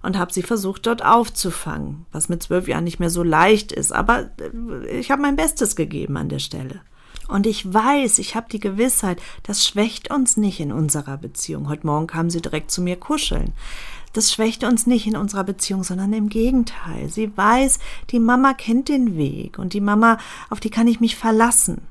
und 0.03 0.19
habe 0.19 0.33
sie 0.33 0.43
versucht, 0.43 0.87
dort 0.87 1.05
aufzufangen, 1.05 2.07
was 2.13 2.29
mit 2.29 2.43
zwölf 2.43 2.69
Jahren 2.69 2.85
nicht 2.85 3.01
mehr 3.01 3.11
so 3.11 3.23
leicht 3.23 3.73
ist. 3.73 3.93
Aber 3.93 4.31
äh, 4.41 4.99
ich 4.99 5.11
habe 5.11 5.23
mein 5.23 5.37
Bestes 5.37 5.77
gegeben 5.77 6.17
an 6.17 6.29
der 6.29 6.39
Stelle. 6.39 6.81
Und 7.27 7.47
ich 7.47 7.73
weiß, 7.73 8.19
ich 8.21 8.35
habe 8.35 8.49
die 8.51 8.61
Gewissheit, 8.61 9.21
das 9.43 9.67
schwächt 9.67 10.11
uns 10.11 10.39
nicht 10.39 10.61
in 10.61 10.73
unserer 10.73 11.19
Beziehung. 11.19 11.69
Heute 11.69 11.87
Morgen 11.87 12.07
kam 12.07 12.31
sie 12.31 12.41
direkt 12.41 12.71
zu 12.71 12.81
mir 12.81 12.97
kuscheln 12.97 13.53
das 14.19 14.33
schwächt 14.33 14.65
uns 14.65 14.89
nicht 14.89 15.07
in 15.07 15.17
unserer 15.17 15.45
Beziehung, 15.45 15.85
sondern 15.85 16.13
im 16.13 16.29
Gegenteil. 16.29 17.09
Sie 17.09 17.37
weiß, 17.37 17.79
die 18.11 18.19
Mama 18.19 18.53
kennt 18.53 18.89
den 18.89 19.17
Weg 19.17 19.61
und 19.61 19.75
die 19.75 19.81
Mama, 19.81 20.19
auf 20.51 20.59
die 20.59 20.71
kann 20.71 20.89
ich 20.89 20.99
mich 20.99 21.15
verlassen. 21.15 21.83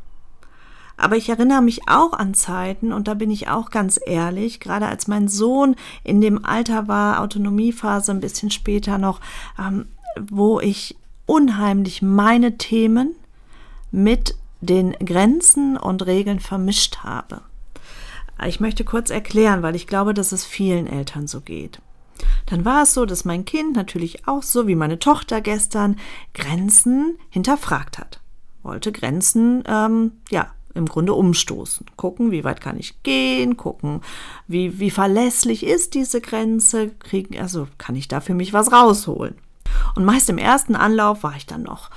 Aber 0.98 1.16
ich 1.16 1.30
erinnere 1.30 1.62
mich 1.62 1.88
auch 1.88 2.12
an 2.12 2.34
Zeiten, 2.34 2.92
und 2.92 3.08
da 3.08 3.14
bin 3.14 3.32
ich 3.32 3.48
auch 3.48 3.70
ganz 3.70 3.98
ehrlich, 4.06 4.60
gerade 4.60 4.88
als 4.88 5.08
mein 5.08 5.30
Sohn 5.30 5.78
in 6.04 6.20
dem 6.20 6.44
Alter 6.44 6.90
war, 6.90 7.22
Autonomiephase 7.22 8.12
ein 8.12 8.20
bisschen 8.20 8.52
später 8.52 8.98
noch, 8.98 9.22
ähm, 9.58 9.86
wo 10.20 10.60
ich 10.60 10.98
unheimlich 11.26 12.02
meine 12.02 12.58
Themen 12.58 13.16
mit 13.90 14.36
den 14.60 14.92
Grenzen 15.00 15.78
und 15.78 16.06
Regeln 16.06 16.42
vermischt 16.42 17.06
habe. 17.06 17.40
Ich 18.46 18.60
möchte 18.60 18.84
kurz 18.84 19.12
erklären, 19.12 19.64
weil 19.64 19.78
ich 19.78 19.88
glaube, 19.88 20.14
dass 20.14 20.34
es 20.34 20.44
vielen 20.44 20.88
Eltern 20.88 21.28
so 21.28 21.40
geht. 21.40 21.80
Dann 22.46 22.66
war 22.66 22.84
es 22.84 22.94
so, 22.94 23.06
dass 23.06 23.26
mein 23.26 23.46
Kind 23.46 23.76
natürlich 23.76 24.28
auch 24.28 24.44
so 24.44 24.68
wie 24.68 24.76
meine 24.76 25.00
Tochter 25.00 25.42
gestern 25.42 25.98
Grenzen 26.34 27.18
hinterfragt 27.30 27.98
hat. 27.98 28.22
Wollte 28.64 28.92
Grenzen, 28.92 29.64
ähm, 29.68 30.14
ja, 30.30 30.52
im 30.74 30.86
Grunde 30.86 31.14
umstoßen. 31.14 31.88
Gucken, 31.96 32.32
wie 32.32 32.44
weit 32.44 32.62
kann 32.62 32.80
ich 32.80 33.02
gehen, 33.04 33.58
gucken, 33.58 34.02
wie, 34.48 34.80
wie 34.80 34.92
verlässlich 34.92 35.66
ist 35.66 35.96
diese 35.96 36.22
Grenze, 36.22 36.92
kriegen, 37.00 37.38
also 37.40 37.68
kann 37.78 37.96
ich 37.96 38.08
da 38.08 38.22
für 38.22 38.36
mich 38.36 38.54
was 38.54 38.72
rausholen. 38.72 39.36
Und 39.96 40.06
meist 40.06 40.30
im 40.30 40.38
ersten 40.38 40.76
Anlauf 40.76 41.24
war 41.24 41.36
ich 41.36 41.46
dann 41.46 41.64
noch 41.64 41.90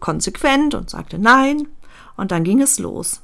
konsequent 0.00 0.74
und 0.74 0.90
sagte 0.90 1.18
nein, 1.18 1.68
und 2.16 2.30
dann 2.30 2.44
ging 2.44 2.60
es 2.60 2.78
los. 2.78 3.20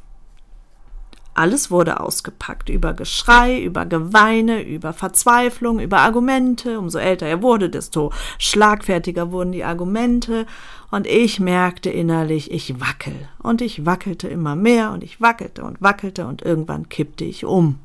Alles 1.38 1.70
wurde 1.70 2.00
ausgepackt, 2.00 2.68
über 2.68 2.94
Geschrei, 2.94 3.62
über 3.62 3.86
Geweine, 3.86 4.60
über 4.60 4.92
Verzweiflung, 4.92 5.78
über 5.78 5.98
Argumente. 6.00 6.80
Umso 6.80 6.98
älter 6.98 7.26
er 7.26 7.42
wurde, 7.42 7.70
desto 7.70 8.12
schlagfertiger 8.38 9.30
wurden 9.30 9.52
die 9.52 9.62
Argumente. 9.62 10.46
Und 10.90 11.06
ich 11.06 11.38
merkte 11.38 11.90
innerlich, 11.90 12.50
ich 12.50 12.80
wackel. 12.80 13.14
Und 13.40 13.62
ich 13.62 13.86
wackelte 13.86 14.26
immer 14.26 14.56
mehr 14.56 14.90
und 14.90 15.04
ich 15.04 15.20
wackelte 15.20 15.62
und 15.62 15.80
wackelte 15.80 16.26
und 16.26 16.42
irgendwann 16.42 16.88
kippte 16.88 17.24
ich 17.24 17.44
um. 17.44 17.78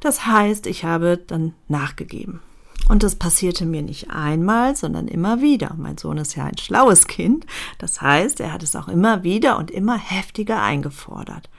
Das 0.00 0.24
heißt, 0.26 0.66
ich 0.66 0.86
habe 0.86 1.18
dann 1.18 1.52
nachgegeben. 1.68 2.40
Und 2.88 3.02
das 3.02 3.16
passierte 3.16 3.66
mir 3.66 3.82
nicht 3.82 4.10
einmal, 4.10 4.76
sondern 4.76 5.08
immer 5.08 5.42
wieder. 5.42 5.74
Mein 5.76 5.98
Sohn 5.98 6.16
ist 6.16 6.36
ja 6.36 6.46
ein 6.46 6.56
schlaues 6.56 7.06
Kind. 7.06 7.44
Das 7.76 8.00
heißt, 8.00 8.40
er 8.40 8.50
hat 8.50 8.62
es 8.62 8.74
auch 8.76 8.88
immer 8.88 9.24
wieder 9.24 9.58
und 9.58 9.70
immer 9.70 9.98
heftiger 9.98 10.62
eingefordert 10.62 11.50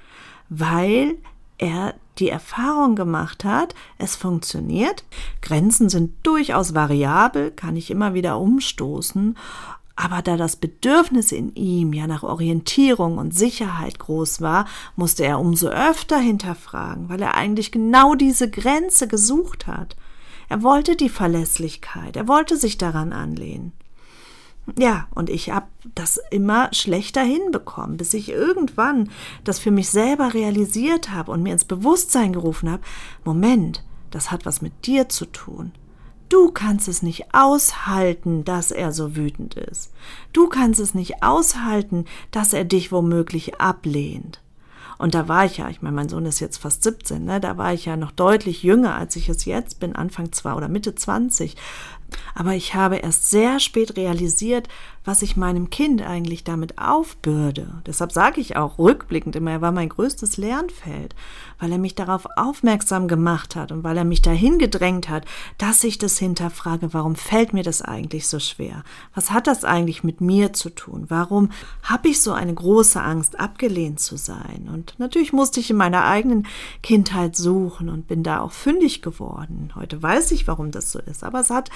weil 0.49 1.17
er 1.58 1.95
die 2.19 2.29
Erfahrung 2.29 2.95
gemacht 2.95 3.43
hat, 3.43 3.73
es 3.97 4.15
funktioniert. 4.15 5.03
Grenzen 5.41 5.89
sind 5.89 6.13
durchaus 6.23 6.73
variabel, 6.73 7.51
kann 7.51 7.75
ich 7.75 7.89
immer 7.89 8.13
wieder 8.13 8.39
umstoßen. 8.39 9.36
Aber 9.95 10.21
da 10.21 10.38
das 10.38 10.56
Bedürfnis 10.56 11.32
in 11.32 11.53
ihm 11.56 11.93
ja 11.93 12.08
nach 12.08 12.23
Orientierung 12.23 13.17
und 13.17 13.36
Sicherheit 13.36 13.99
groß 13.99 14.41
war, 14.41 14.65
musste 14.95 15.23
er 15.23 15.39
umso 15.39 15.67
öfter 15.67 16.17
hinterfragen, 16.17 17.10
weil 17.10 17.21
er 17.21 17.36
eigentlich 17.36 17.71
genau 17.71 18.15
diese 18.15 18.49
Grenze 18.49 19.08
gesucht 19.08 19.67
hat. 19.67 19.95
Er 20.49 20.63
wollte 20.63 20.95
die 20.95 21.10
Verlässlichkeit, 21.10 22.15
er 22.15 22.27
wollte 22.27 22.58
sich 22.58 22.77
daran 22.77 23.13
anlehnen. 23.13 23.71
Ja, 24.78 25.08
und 25.13 25.30
ich 25.30 25.49
habe 25.49 25.67
das 25.93 26.19
immer 26.32 26.69
schlechter 26.73 27.21
hinbekommen, 27.21 27.97
bis 27.97 28.13
ich 28.13 28.30
irgendwann 28.30 29.10
das 29.43 29.60
für 29.60 29.71
mich 29.71 29.89
selber 29.89 30.34
realisiert 30.34 31.12
habe 31.12 31.32
und 31.32 31.43
mir 31.43 31.52
ins 31.52 31.65
Bewusstsein 31.65 32.32
gerufen 32.32 32.71
habe, 32.71 32.82
Moment, 33.26 33.84
das 34.10 34.32
hat 34.32 34.45
was 34.45 34.62
mit 34.62 34.86
dir 34.86 35.10
zu 35.10 35.26
tun. 35.26 35.73
Du 36.30 36.49
kannst 36.52 36.88
es 36.88 37.04
nicht 37.04 37.34
aushalten, 37.34 38.43
dass 38.45 38.71
er 38.71 38.91
so 38.91 39.15
wütend 39.15 39.56
ist. 39.56 39.91
Du 40.32 40.47
kannst 40.47 40.80
es 40.80 40.95
nicht 40.95 41.21
aushalten, 41.21 42.06
dass 42.32 42.54
er 42.54 42.63
dich 42.63 42.91
womöglich 42.91 43.60
ablehnt. 43.60 44.41
Und 44.97 45.15
da 45.15 45.28
war 45.28 45.45
ich 45.45 45.58
ja, 45.58 45.69
ich 45.69 45.82
meine, 45.82 45.95
mein 45.95 46.10
Sohn 46.10 46.26
ist 46.26 46.39
jetzt 46.39 46.58
fast 46.58 46.84
17, 46.84 47.26
ne? 47.26 47.39
da 47.39 47.58
war 47.58 47.73
ich 47.73 47.86
ja 47.86 47.97
noch 47.97 48.12
deutlich 48.12 48.63
jünger, 48.63 48.95
als 48.95 49.15
ich 49.15 49.28
es 49.30 49.45
jetzt 49.45 49.80
bin, 49.80 49.95
Anfang 49.95 50.32
zwei 50.32 50.54
oder 50.54 50.69
Mitte 50.69 50.95
20. 50.95 51.56
Aber 52.36 52.54
ich 52.54 52.76
habe 52.76 52.97
erst 52.97 53.30
sehr 53.30 53.60
spät 53.60 53.97
realisiert, 53.97 54.67
was 55.06 55.21
ich 55.21 55.36
meinem 55.36 55.69
Kind 55.69 56.02
eigentlich 56.02 56.43
damit 56.43 56.78
aufbürde. 56.78 57.82
Deshalb 57.86 58.12
sage 58.12 58.39
ich 58.39 58.56
auch 58.56 58.78
rückblickend 58.78 59.36
immer, 59.36 59.52
er 59.52 59.62
war 59.62 59.71
mein 59.71 59.89
größtes 59.89 60.38
Lernfeld, 60.38 61.13
weil 61.60 61.71
er 61.71 61.78
mich 61.78 61.95
darauf 61.95 62.26
aufmerksam 62.38 63.08
gemacht 63.08 63.56
hat 63.56 63.71
und 63.71 63.84
weil 63.84 63.97
er 63.97 64.06
mich 64.06 64.21
dahin 64.21 64.60
gedrängt 64.60 65.10
hat, 65.10 65.26
dass 65.58 65.84
ich 65.84 65.97
das 65.97 66.17
hinterfrage, 66.17 66.93
warum 66.93 67.15
fällt 67.15 67.54
mir 67.54 67.63
das 67.63 67.82
eigentlich 67.82 68.28
so 68.28 68.39
schwer? 68.39 68.84
Was 69.13 69.32
hat 69.32 69.47
das 69.47 69.65
eigentlich 69.65 70.04
mit 70.04 70.21
mir 70.21 70.54
zu 70.54 70.69
tun? 70.69 71.06
Warum 71.10 71.49
habe 71.84 72.08
ich 72.08 72.21
so 72.21 72.32
eine 72.32 72.54
große 72.54 73.02
Angst, 73.02 73.39
abgelehnt 73.39 73.99
zu 73.99 74.15
sein? 74.15 74.69
Und 74.71 74.95
natürlich 74.99 75.34
musste 75.34 75.60
ich 75.60 75.69
in 75.69 75.78
meiner 75.78 76.06
eigenen 76.06 76.47
Kindheit 76.82 77.36
suchen 77.36 77.89
und 77.89 78.08
bin 78.08 78.23
da 78.23 78.39
auch 78.39 78.52
fündig 78.52 79.02
geworden. 79.02 79.71
Heute 79.76 80.02
weiß 80.02 80.32
ich, 80.32 80.47
warum 80.47 80.71
das 80.71 80.91
so 80.91 80.99
ist, 80.99 81.23
aber 81.23 81.41
es 81.41 81.49
hat, 81.49 81.69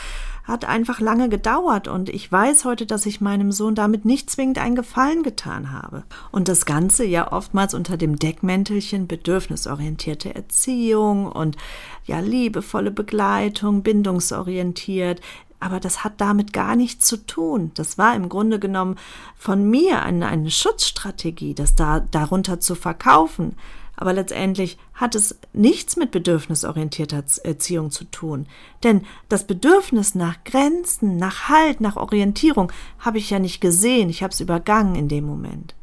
hat 0.44 0.66
einfach 0.66 1.00
lange 1.00 1.30
gedauert 1.30 1.88
und 1.88 2.10
ich 2.10 2.32
weiß 2.32 2.66
heute, 2.66 2.86
dass 2.86 3.06
ich 3.06 3.22
meinem 3.22 3.52
Sohn 3.52 3.76
damit 3.76 4.06
nicht 4.06 4.30
zwingend 4.30 4.60
einen 4.60 4.76
Gefallen 4.76 5.24
getan 5.24 5.72
habe. 5.72 6.04
Und 6.32 6.48
das 6.48 6.66
Ganze 6.66 7.06
ja 7.06 7.32
oftmals 7.32 7.74
unter 7.74 7.98
dem 7.98 8.18
Deckmäntelchen 8.18 9.08
bedürfnisorientierte 9.08 10.34
Erziehung 10.34 11.32
und 11.32 11.58
ja 12.06 12.20
liebevolle 12.20 12.92
Begleitung, 12.92 13.84
bindungsorientiert, 13.84 15.22
aber 15.60 15.80
das 15.80 16.04
hat 16.04 16.22
damit 16.22 16.54
gar 16.54 16.76
nichts 16.76 17.08
zu 17.08 17.18
tun. 17.26 17.72
Das 17.74 17.98
war 17.98 18.16
im 18.16 18.30
Grunde 18.30 18.60
genommen 18.60 18.96
von 19.36 19.68
mir 19.70 20.04
eine, 20.04 20.28
eine 20.28 20.52
Schutzstrategie, 20.52 21.56
das 21.56 21.76
da 21.76 22.00
darunter 22.00 22.60
zu 22.60 22.76
verkaufen. 22.76 23.56
Aber 23.98 24.14
letztendlich 24.14 24.78
hat 24.94 25.16
es 25.16 25.38
nichts 25.54 25.98
mit 25.98 26.12
bedürfnisorientierter 26.12 27.24
Erziehung 27.44 27.90
zu 27.90 28.06
tun. 28.06 28.46
Denn 28.84 29.02
das 29.28 29.46
Bedürfnis 29.46 30.14
nach 30.14 30.44
Grenzen, 30.46 31.18
nach 31.18 31.50
Halt, 31.50 31.82
nach 31.82 31.98
Orientierung 31.98 32.72
habe 33.00 33.18
ich 33.18 33.32
ja 33.32 33.40
nicht 33.40 33.60
gesehen. 33.60 34.10
Ich 34.10 34.22
habe 34.22 34.32
es 34.32 34.40
übergangen 34.40 34.96
in 34.96 35.08
dem 35.08 35.26
Moment. 35.26 35.74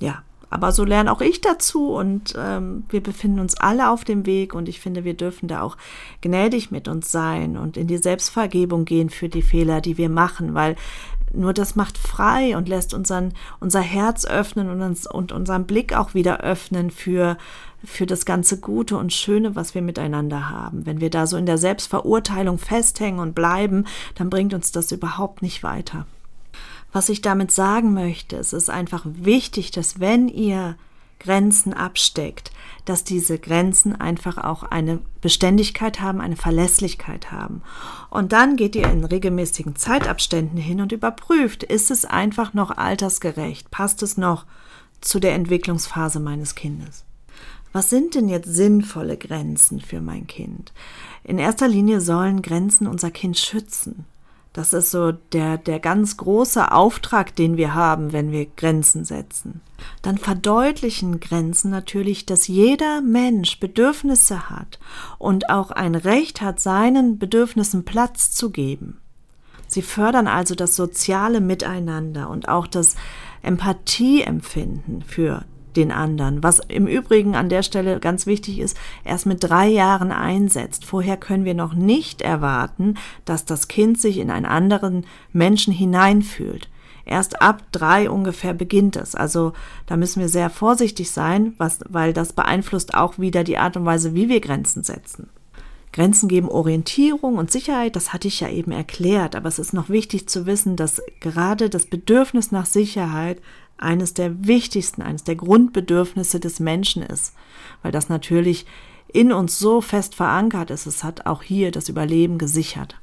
Ja, 0.00 0.24
aber 0.50 0.72
so 0.72 0.84
lerne 0.84 1.12
auch 1.12 1.20
ich 1.20 1.40
dazu 1.40 1.94
und 1.94 2.34
ähm, 2.36 2.82
wir 2.88 3.00
befinden 3.00 3.38
uns 3.38 3.56
alle 3.56 3.88
auf 3.88 4.02
dem 4.02 4.26
Weg 4.26 4.52
und 4.52 4.68
ich 4.68 4.80
finde, 4.80 5.04
wir 5.04 5.14
dürfen 5.14 5.46
da 5.46 5.62
auch 5.62 5.76
gnädig 6.22 6.72
mit 6.72 6.88
uns 6.88 7.12
sein 7.12 7.56
und 7.56 7.76
in 7.76 7.86
die 7.86 7.98
Selbstvergebung 7.98 8.84
gehen 8.84 9.10
für 9.10 9.28
die 9.28 9.42
Fehler, 9.42 9.80
die 9.80 9.96
wir 9.96 10.08
machen, 10.08 10.54
weil 10.54 10.74
nur 11.32 11.52
das 11.52 11.76
macht 11.76 11.96
frei 11.96 12.56
und 12.56 12.68
lässt 12.68 12.94
unseren, 12.94 13.32
unser 13.60 13.80
Herz 13.80 14.24
öffnen 14.26 14.68
und, 14.70 14.82
uns, 14.82 15.06
und 15.06 15.32
unseren 15.32 15.66
Blick 15.66 15.96
auch 15.96 16.14
wieder 16.14 16.40
öffnen 16.40 16.90
für, 16.90 17.36
für 17.84 18.06
das 18.06 18.24
ganze 18.24 18.58
Gute 18.58 18.96
und 18.96 19.12
Schöne, 19.12 19.56
was 19.56 19.74
wir 19.74 19.82
miteinander 19.82 20.50
haben. 20.50 20.86
Wenn 20.86 21.00
wir 21.00 21.10
da 21.10 21.26
so 21.26 21.36
in 21.36 21.46
der 21.46 21.58
Selbstverurteilung 21.58 22.58
festhängen 22.58 23.20
und 23.20 23.34
bleiben, 23.34 23.86
dann 24.16 24.30
bringt 24.30 24.54
uns 24.54 24.72
das 24.72 24.92
überhaupt 24.92 25.42
nicht 25.42 25.62
weiter. 25.62 26.06
Was 26.92 27.08
ich 27.08 27.20
damit 27.22 27.52
sagen 27.52 27.94
möchte, 27.94 28.36
es 28.36 28.52
ist 28.52 28.68
einfach 28.68 29.04
wichtig, 29.04 29.70
dass 29.70 30.00
wenn 30.00 30.28
ihr 30.28 30.76
Grenzen 31.20 31.72
absteckt, 31.72 32.50
dass 32.84 33.04
diese 33.04 33.38
Grenzen 33.38 33.94
einfach 33.94 34.38
auch 34.38 34.62
eine 34.62 35.00
Beständigkeit 35.20 36.00
haben, 36.00 36.20
eine 36.20 36.36
Verlässlichkeit 36.36 37.30
haben. 37.30 37.62
Und 38.10 38.32
dann 38.32 38.56
geht 38.56 38.76
ihr 38.76 38.90
in 38.90 39.04
regelmäßigen 39.04 39.76
Zeitabständen 39.76 40.58
hin 40.58 40.80
und 40.80 40.92
überprüft, 40.92 41.62
ist 41.62 41.90
es 41.90 42.04
einfach 42.04 42.54
noch 42.54 42.76
altersgerecht, 42.76 43.70
passt 43.70 44.02
es 44.02 44.16
noch 44.16 44.46
zu 45.00 45.20
der 45.20 45.34
Entwicklungsphase 45.34 46.20
meines 46.20 46.54
Kindes. 46.54 47.04
Was 47.72 47.88
sind 47.88 48.14
denn 48.16 48.28
jetzt 48.28 48.52
sinnvolle 48.52 49.16
Grenzen 49.16 49.80
für 49.80 50.00
mein 50.00 50.26
Kind? 50.26 50.72
In 51.22 51.38
erster 51.38 51.68
Linie 51.68 52.00
sollen 52.00 52.42
Grenzen 52.42 52.86
unser 52.88 53.10
Kind 53.10 53.38
schützen. 53.38 54.06
Das 54.52 54.72
ist 54.72 54.90
so 54.90 55.12
der, 55.12 55.58
der 55.58 55.78
ganz 55.78 56.16
große 56.16 56.72
Auftrag, 56.72 57.36
den 57.36 57.56
wir 57.56 57.74
haben, 57.74 58.12
wenn 58.12 58.32
wir 58.32 58.46
Grenzen 58.46 59.04
setzen. 59.04 59.60
Dann 60.02 60.18
verdeutlichen 60.18 61.20
Grenzen 61.20 61.70
natürlich, 61.70 62.26
dass 62.26 62.48
jeder 62.48 63.00
Mensch 63.00 63.60
Bedürfnisse 63.60 64.50
hat 64.50 64.80
und 65.18 65.50
auch 65.50 65.70
ein 65.70 65.94
Recht 65.94 66.40
hat, 66.40 66.58
seinen 66.58 67.18
Bedürfnissen 67.18 67.84
Platz 67.84 68.32
zu 68.32 68.50
geben. 68.50 69.00
Sie 69.68 69.82
fördern 69.82 70.26
also 70.26 70.56
das 70.56 70.74
soziale 70.74 71.40
Miteinander 71.40 72.28
und 72.28 72.48
auch 72.48 72.66
das 72.66 72.96
Empathieempfinden 73.42 75.02
für 75.02 75.44
den 75.76 75.92
anderen. 75.92 76.42
Was 76.42 76.60
im 76.60 76.86
Übrigen 76.86 77.34
an 77.34 77.48
der 77.48 77.62
Stelle 77.62 78.00
ganz 78.00 78.26
wichtig 78.26 78.58
ist, 78.58 78.76
erst 79.04 79.26
mit 79.26 79.42
drei 79.42 79.68
Jahren 79.68 80.12
einsetzt. 80.12 80.84
Vorher 80.84 81.16
können 81.16 81.44
wir 81.44 81.54
noch 81.54 81.74
nicht 81.74 82.22
erwarten, 82.22 82.94
dass 83.24 83.44
das 83.44 83.68
Kind 83.68 84.00
sich 84.00 84.18
in 84.18 84.30
einen 84.30 84.46
anderen 84.46 85.06
Menschen 85.32 85.72
hineinfühlt. 85.72 86.68
Erst 87.04 87.42
ab 87.42 87.64
drei 87.72 88.08
ungefähr 88.08 88.54
beginnt 88.54 88.96
es. 88.96 89.14
Also 89.14 89.52
da 89.86 89.96
müssen 89.96 90.20
wir 90.20 90.28
sehr 90.28 90.50
vorsichtig 90.50 91.10
sein, 91.10 91.54
was, 91.58 91.80
weil 91.88 92.12
das 92.12 92.32
beeinflusst 92.32 92.94
auch 92.94 93.18
wieder 93.18 93.42
die 93.42 93.58
Art 93.58 93.76
und 93.76 93.84
Weise, 93.84 94.14
wie 94.14 94.28
wir 94.28 94.40
Grenzen 94.40 94.84
setzen. 94.84 95.28
Grenzen 95.92 96.28
geben 96.28 96.48
Orientierung 96.48 97.36
und 97.36 97.50
Sicherheit, 97.50 97.96
das 97.96 98.12
hatte 98.12 98.28
ich 98.28 98.40
ja 98.40 98.48
eben 98.48 98.70
erklärt, 98.70 99.34
aber 99.34 99.48
es 99.48 99.58
ist 99.58 99.72
noch 99.72 99.88
wichtig 99.88 100.28
zu 100.28 100.46
wissen, 100.46 100.76
dass 100.76 101.02
gerade 101.18 101.68
das 101.68 101.86
Bedürfnis 101.86 102.52
nach 102.52 102.66
Sicherheit 102.66 103.40
eines 103.80 104.14
der 104.14 104.46
wichtigsten, 104.46 105.02
eines 105.02 105.24
der 105.24 105.36
Grundbedürfnisse 105.36 106.38
des 106.38 106.60
Menschen 106.60 107.02
ist, 107.02 107.34
weil 107.82 107.92
das 107.92 108.08
natürlich 108.08 108.66
in 109.08 109.32
uns 109.32 109.58
so 109.58 109.80
fest 109.80 110.14
verankert 110.14 110.70
ist. 110.70 110.86
Es 110.86 111.02
hat 111.02 111.26
auch 111.26 111.42
hier 111.42 111.70
das 111.72 111.88
Überleben 111.88 112.38
gesichert. 112.38 112.96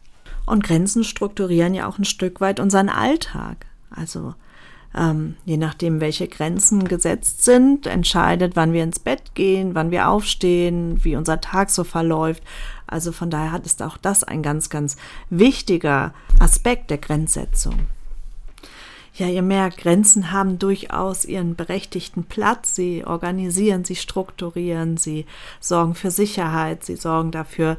Und 0.45 0.63
Grenzen 0.63 1.03
strukturieren 1.03 1.73
ja 1.73 1.87
auch 1.87 1.97
ein 1.97 2.05
Stück 2.05 2.39
weit 2.39 2.59
unseren 2.59 2.87
Alltag. 2.87 3.65
Also 3.89 4.33
ähm, 4.95 5.35
je 5.45 5.57
nachdem, 5.57 5.99
welche 5.99 6.27
Grenzen 6.27 6.87
gesetzt 6.87 7.43
sind, 7.43 7.87
entscheidet, 7.87 8.55
wann 8.55 8.71
wir 8.71 8.83
ins 8.83 8.99
Bett 8.99 9.35
gehen, 9.35 9.75
wann 9.75 9.91
wir 9.91 10.07
aufstehen, 10.07 11.03
wie 11.03 11.17
unser 11.17 11.41
Tag 11.41 11.69
so 11.69 11.83
verläuft. 11.83 12.43
Also 12.85 13.11
von 13.11 13.29
daher 13.29 13.59
ist 13.65 13.83
auch 13.83 13.97
das 13.97 14.23
ein 14.23 14.41
ganz, 14.41 14.69
ganz 14.69 14.95
wichtiger 15.29 16.13
Aspekt 16.39 16.89
der 16.89 16.99
Grenzsetzung. 16.99 17.75
Ja, 19.17 19.25
ihr 19.25 19.41
merkt, 19.41 19.77
Grenzen 19.77 20.31
haben 20.31 20.59
durchaus 20.59 21.25
ihren 21.25 21.55
berechtigten 21.55 22.25
Platz. 22.25 22.75
Sie 22.75 23.03
organisieren, 23.03 23.83
sie 23.83 23.95
strukturieren, 23.95 24.97
sie 24.97 25.25
sorgen 25.59 25.95
für 25.95 26.11
Sicherheit, 26.11 26.83
sie 26.83 26.97
sorgen 26.97 27.31
dafür, 27.31 27.77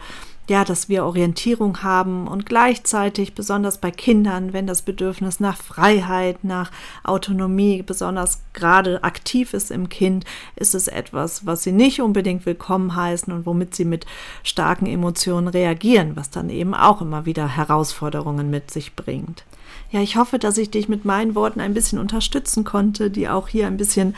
ja, 0.48 0.64
dass 0.64 0.88
wir 0.88 1.04
Orientierung 1.04 1.84
haben 1.84 2.26
und 2.26 2.44
gleichzeitig, 2.44 3.34
besonders 3.34 3.78
bei 3.78 3.92
Kindern, 3.92 4.52
wenn 4.52 4.66
das 4.66 4.82
Bedürfnis 4.82 5.38
nach 5.38 5.56
Freiheit, 5.56 6.42
nach 6.42 6.72
Autonomie 7.04 7.82
besonders 7.82 8.40
gerade 8.52 9.04
aktiv 9.04 9.54
ist 9.54 9.70
im 9.70 9.88
Kind, 9.88 10.24
ist 10.56 10.74
es 10.74 10.88
etwas, 10.88 11.46
was 11.46 11.62
sie 11.62 11.72
nicht 11.72 12.00
unbedingt 12.00 12.46
willkommen 12.46 12.96
heißen 12.96 13.32
und 13.32 13.46
womit 13.46 13.76
sie 13.76 13.84
mit 13.84 14.06
starken 14.42 14.86
Emotionen 14.86 15.46
reagieren, 15.46 16.16
was 16.16 16.30
dann 16.30 16.50
eben 16.50 16.74
auch 16.74 17.00
immer 17.00 17.26
wieder 17.26 17.46
Herausforderungen 17.46 18.50
mit 18.50 18.72
sich 18.72 18.96
bringt. 18.96 19.44
Ja, 19.90 20.02
ich 20.02 20.16
hoffe, 20.16 20.38
dass 20.38 20.58
ich 20.58 20.70
dich 20.70 20.88
mit 20.88 21.04
meinen 21.04 21.34
Worten 21.34 21.60
ein 21.60 21.72
bisschen 21.72 21.98
unterstützen 21.98 22.64
konnte, 22.64 23.10
die 23.10 23.28
auch 23.28 23.48
hier 23.48 23.66
ein 23.66 23.78
bisschen 23.78 24.14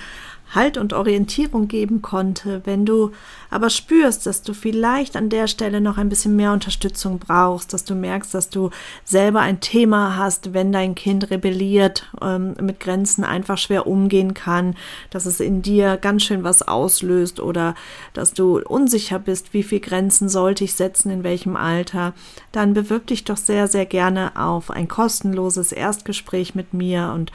Halt 0.54 0.76
und 0.76 0.92
Orientierung 0.92 1.68
geben 1.68 2.02
konnte. 2.02 2.62
Wenn 2.64 2.84
du 2.84 3.12
aber 3.50 3.70
spürst, 3.70 4.26
dass 4.26 4.42
du 4.42 4.52
vielleicht 4.52 5.16
an 5.16 5.28
der 5.28 5.46
Stelle 5.46 5.80
noch 5.80 5.98
ein 5.98 6.08
bisschen 6.08 6.36
mehr 6.36 6.52
Unterstützung 6.52 7.18
brauchst, 7.18 7.72
dass 7.72 7.84
du 7.84 7.94
merkst, 7.94 8.34
dass 8.34 8.48
du 8.48 8.70
selber 9.04 9.40
ein 9.40 9.60
Thema 9.60 10.16
hast, 10.16 10.52
wenn 10.52 10.72
dein 10.72 10.94
Kind 10.94 11.30
rebelliert, 11.30 12.10
ähm, 12.20 12.54
mit 12.60 12.80
Grenzen 12.80 13.24
einfach 13.24 13.58
schwer 13.58 13.86
umgehen 13.86 14.34
kann, 14.34 14.76
dass 15.10 15.26
es 15.26 15.40
in 15.40 15.62
dir 15.62 15.96
ganz 15.96 16.22
schön 16.24 16.44
was 16.44 16.62
auslöst 16.62 17.40
oder 17.40 17.74
dass 18.12 18.32
du 18.32 18.60
unsicher 18.60 19.18
bist, 19.18 19.52
wie 19.52 19.62
viel 19.62 19.80
Grenzen 19.80 20.28
sollte 20.28 20.64
ich 20.64 20.74
setzen, 20.74 21.10
in 21.10 21.24
welchem 21.24 21.56
Alter, 21.56 22.14
dann 22.52 22.74
bewirb 22.74 23.06
dich 23.06 23.24
doch 23.24 23.36
sehr, 23.36 23.68
sehr 23.68 23.86
gerne 23.86 24.32
auf 24.36 24.70
ein 24.70 24.88
kostenloses 24.88 25.72
Erstgespräch 25.72 26.54
mit 26.54 26.74
mir 26.74 27.12
und 27.14 27.32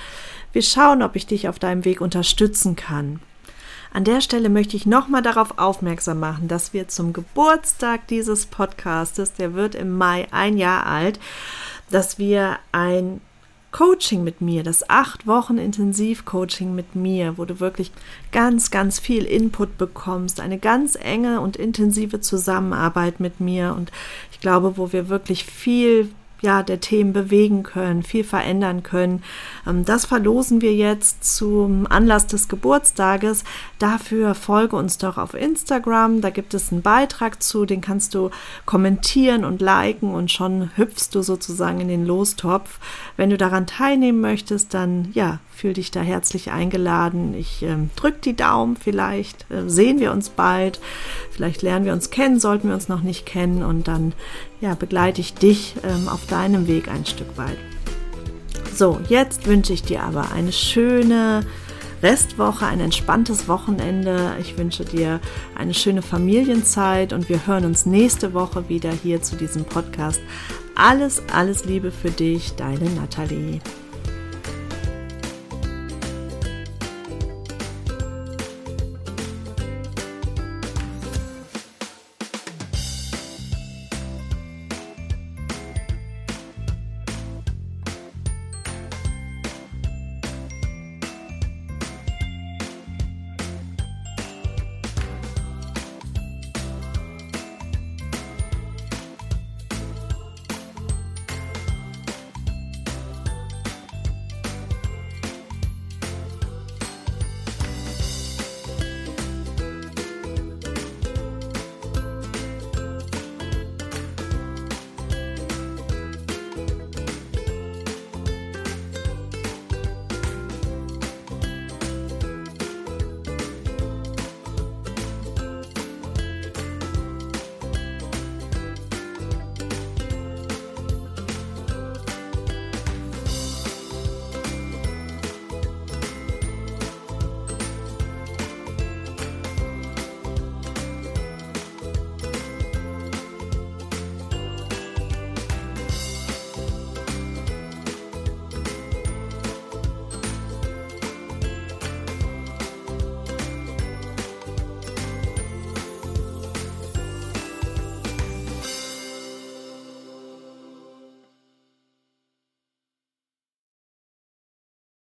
wir 0.55 0.61
schauen, 0.61 1.03
ob 1.03 1.17
ich 1.17 1.27
dich 1.27 1.49
auf 1.49 1.59
deinem 1.59 1.83
Weg 1.83 1.99
unterstützen 1.99 2.77
kann. 2.77 3.19
An 3.91 4.05
der 4.05 4.21
Stelle 4.21 4.49
möchte 4.49 4.77
ich 4.77 4.85
nochmal 4.85 5.21
darauf 5.21 5.57
aufmerksam 5.57 6.19
machen, 6.19 6.47
dass 6.47 6.73
wir 6.73 6.87
zum 6.87 7.11
Geburtstag 7.11 8.07
dieses 8.07 8.45
Podcastes, 8.45 9.33
der 9.33 9.53
wird 9.53 9.75
im 9.75 9.97
Mai 9.97 10.27
ein 10.31 10.57
Jahr 10.57 10.85
alt, 10.85 11.19
dass 11.91 12.17
wir 12.17 12.57
ein 12.71 13.19
Coaching 13.71 14.23
mit 14.23 14.39
mir, 14.39 14.63
das 14.63 14.89
acht 14.89 15.27
Wochen 15.27 15.57
Intensiv-Coaching 15.57 16.73
mit 16.73 16.95
mir, 16.95 17.37
wo 17.37 17.43
du 17.43 17.59
wirklich 17.59 17.91
ganz, 18.31 18.71
ganz 18.71 18.99
viel 18.99 19.25
Input 19.25 19.77
bekommst, 19.77 20.39
eine 20.39 20.57
ganz 20.57 20.95
enge 20.95 21.41
und 21.41 21.57
intensive 21.57 22.21
Zusammenarbeit 22.21 23.19
mit 23.19 23.41
mir 23.41 23.75
und 23.75 23.91
ich 24.31 24.39
glaube, 24.39 24.77
wo 24.77 24.93
wir 24.93 25.09
wirklich 25.09 25.43
viel 25.43 26.09
ja, 26.45 26.63
der 26.63 26.79
Themen 26.79 27.12
bewegen 27.12 27.63
können, 27.63 28.03
viel 28.03 28.23
verändern 28.23 28.84
können. 28.84 29.23
Ähm, 29.67 29.84
das 29.84 30.05
verlosen 30.05 30.62
wir 30.62 30.73
jetzt 30.73 31.36
zum 31.36 31.86
Anlass 31.88 32.27
des 32.27 32.47
Geburtstages. 32.47 33.43
Dafür 33.79 34.34
folge 34.36 34.77
uns 34.77 34.97
doch 34.97 35.17
auf 35.17 35.34
Instagram. 35.34 36.21
Da 36.21 36.29
gibt 36.29 36.53
es 36.53 36.71
einen 36.71 36.81
Beitrag 36.81 37.43
zu, 37.43 37.65
den 37.65 37.81
kannst 37.81 38.15
du 38.15 38.29
kommentieren 38.65 39.43
und 39.43 39.62
liken 39.62 40.13
und 40.13 40.31
schon 40.31 40.69
hüpfst 40.77 41.10
du 41.12 41.21
sozusagen 41.21 41.81
in 41.81 41.89
den 41.89 42.05
Lostopf. 42.05 42.79
Wenn 43.17 43.29
du 43.29 43.38
daran 43.38 43.67
teilnehmen 43.67 44.21
möchtest, 44.21 44.73
dann 44.73 45.10
ja, 45.13 45.39
fühl 45.55 45.73
dich 45.73 45.89
da 45.89 46.01
herzlich 46.01 46.51
eingeladen. 46.51 47.34
Ich 47.34 47.63
ähm, 47.63 47.89
drück 47.95 48.21
die 48.21 48.36
Daumen, 48.36 48.75
vielleicht 48.75 49.49
äh, 49.49 49.67
sehen 49.67 49.99
wir 49.99 50.12
uns 50.12 50.29
bald, 50.29 50.79
vielleicht 51.31 51.62
lernen 51.62 51.86
wir 51.86 51.93
uns 51.93 52.10
kennen, 52.10 52.39
sollten 52.39 52.67
wir 52.67 52.75
uns 52.75 52.89
noch 52.89 53.01
nicht 53.01 53.25
kennen 53.25 53.63
und 53.63 53.88
dann 53.88 54.13
ja, 54.65 54.73
begleite 54.73 55.21
ich 55.21 55.36
dich 55.36 55.75
ähm, 55.84 56.08
auf 56.08 56.25
deinem 56.25 56.67
Weg 56.67 56.88
ein 56.88 57.06
Stück 57.06 57.38
weit. 57.38 57.58
So, 58.75 58.99
jetzt 59.08 59.45
wünsche 59.45 59.73
ich 59.73 59.84
dir 59.84 60.01
aber 60.01 60.32
eine 60.32 60.51
schöne 60.51 61.45
Restwoche, 62.01 62.65
ein 62.65 62.80
entspanntes 62.80 63.47
Wochenende. 63.47 64.36
Ich 64.41 64.58
wünsche 64.58 64.84
dir 64.84 65.19
eine 65.56 65.75
schöne 65.75 66.01
Familienzeit 66.01 67.13
und 67.13 67.30
wir 67.30 67.45
hören 67.45 67.65
uns 67.65 67.86
nächste 67.86 68.34
Woche 68.34 68.67
wieder 68.67 68.91
hier 68.91 69.21
zu 69.21 69.36
diesem 69.36 69.65
Podcast. 69.65 70.19
Alles, 70.73 71.21
alles 71.32 71.65
Liebe 71.65 71.91
für 71.91 72.12
dich, 72.12 72.56
deine 72.56 72.89
Nathalie. 72.89 73.62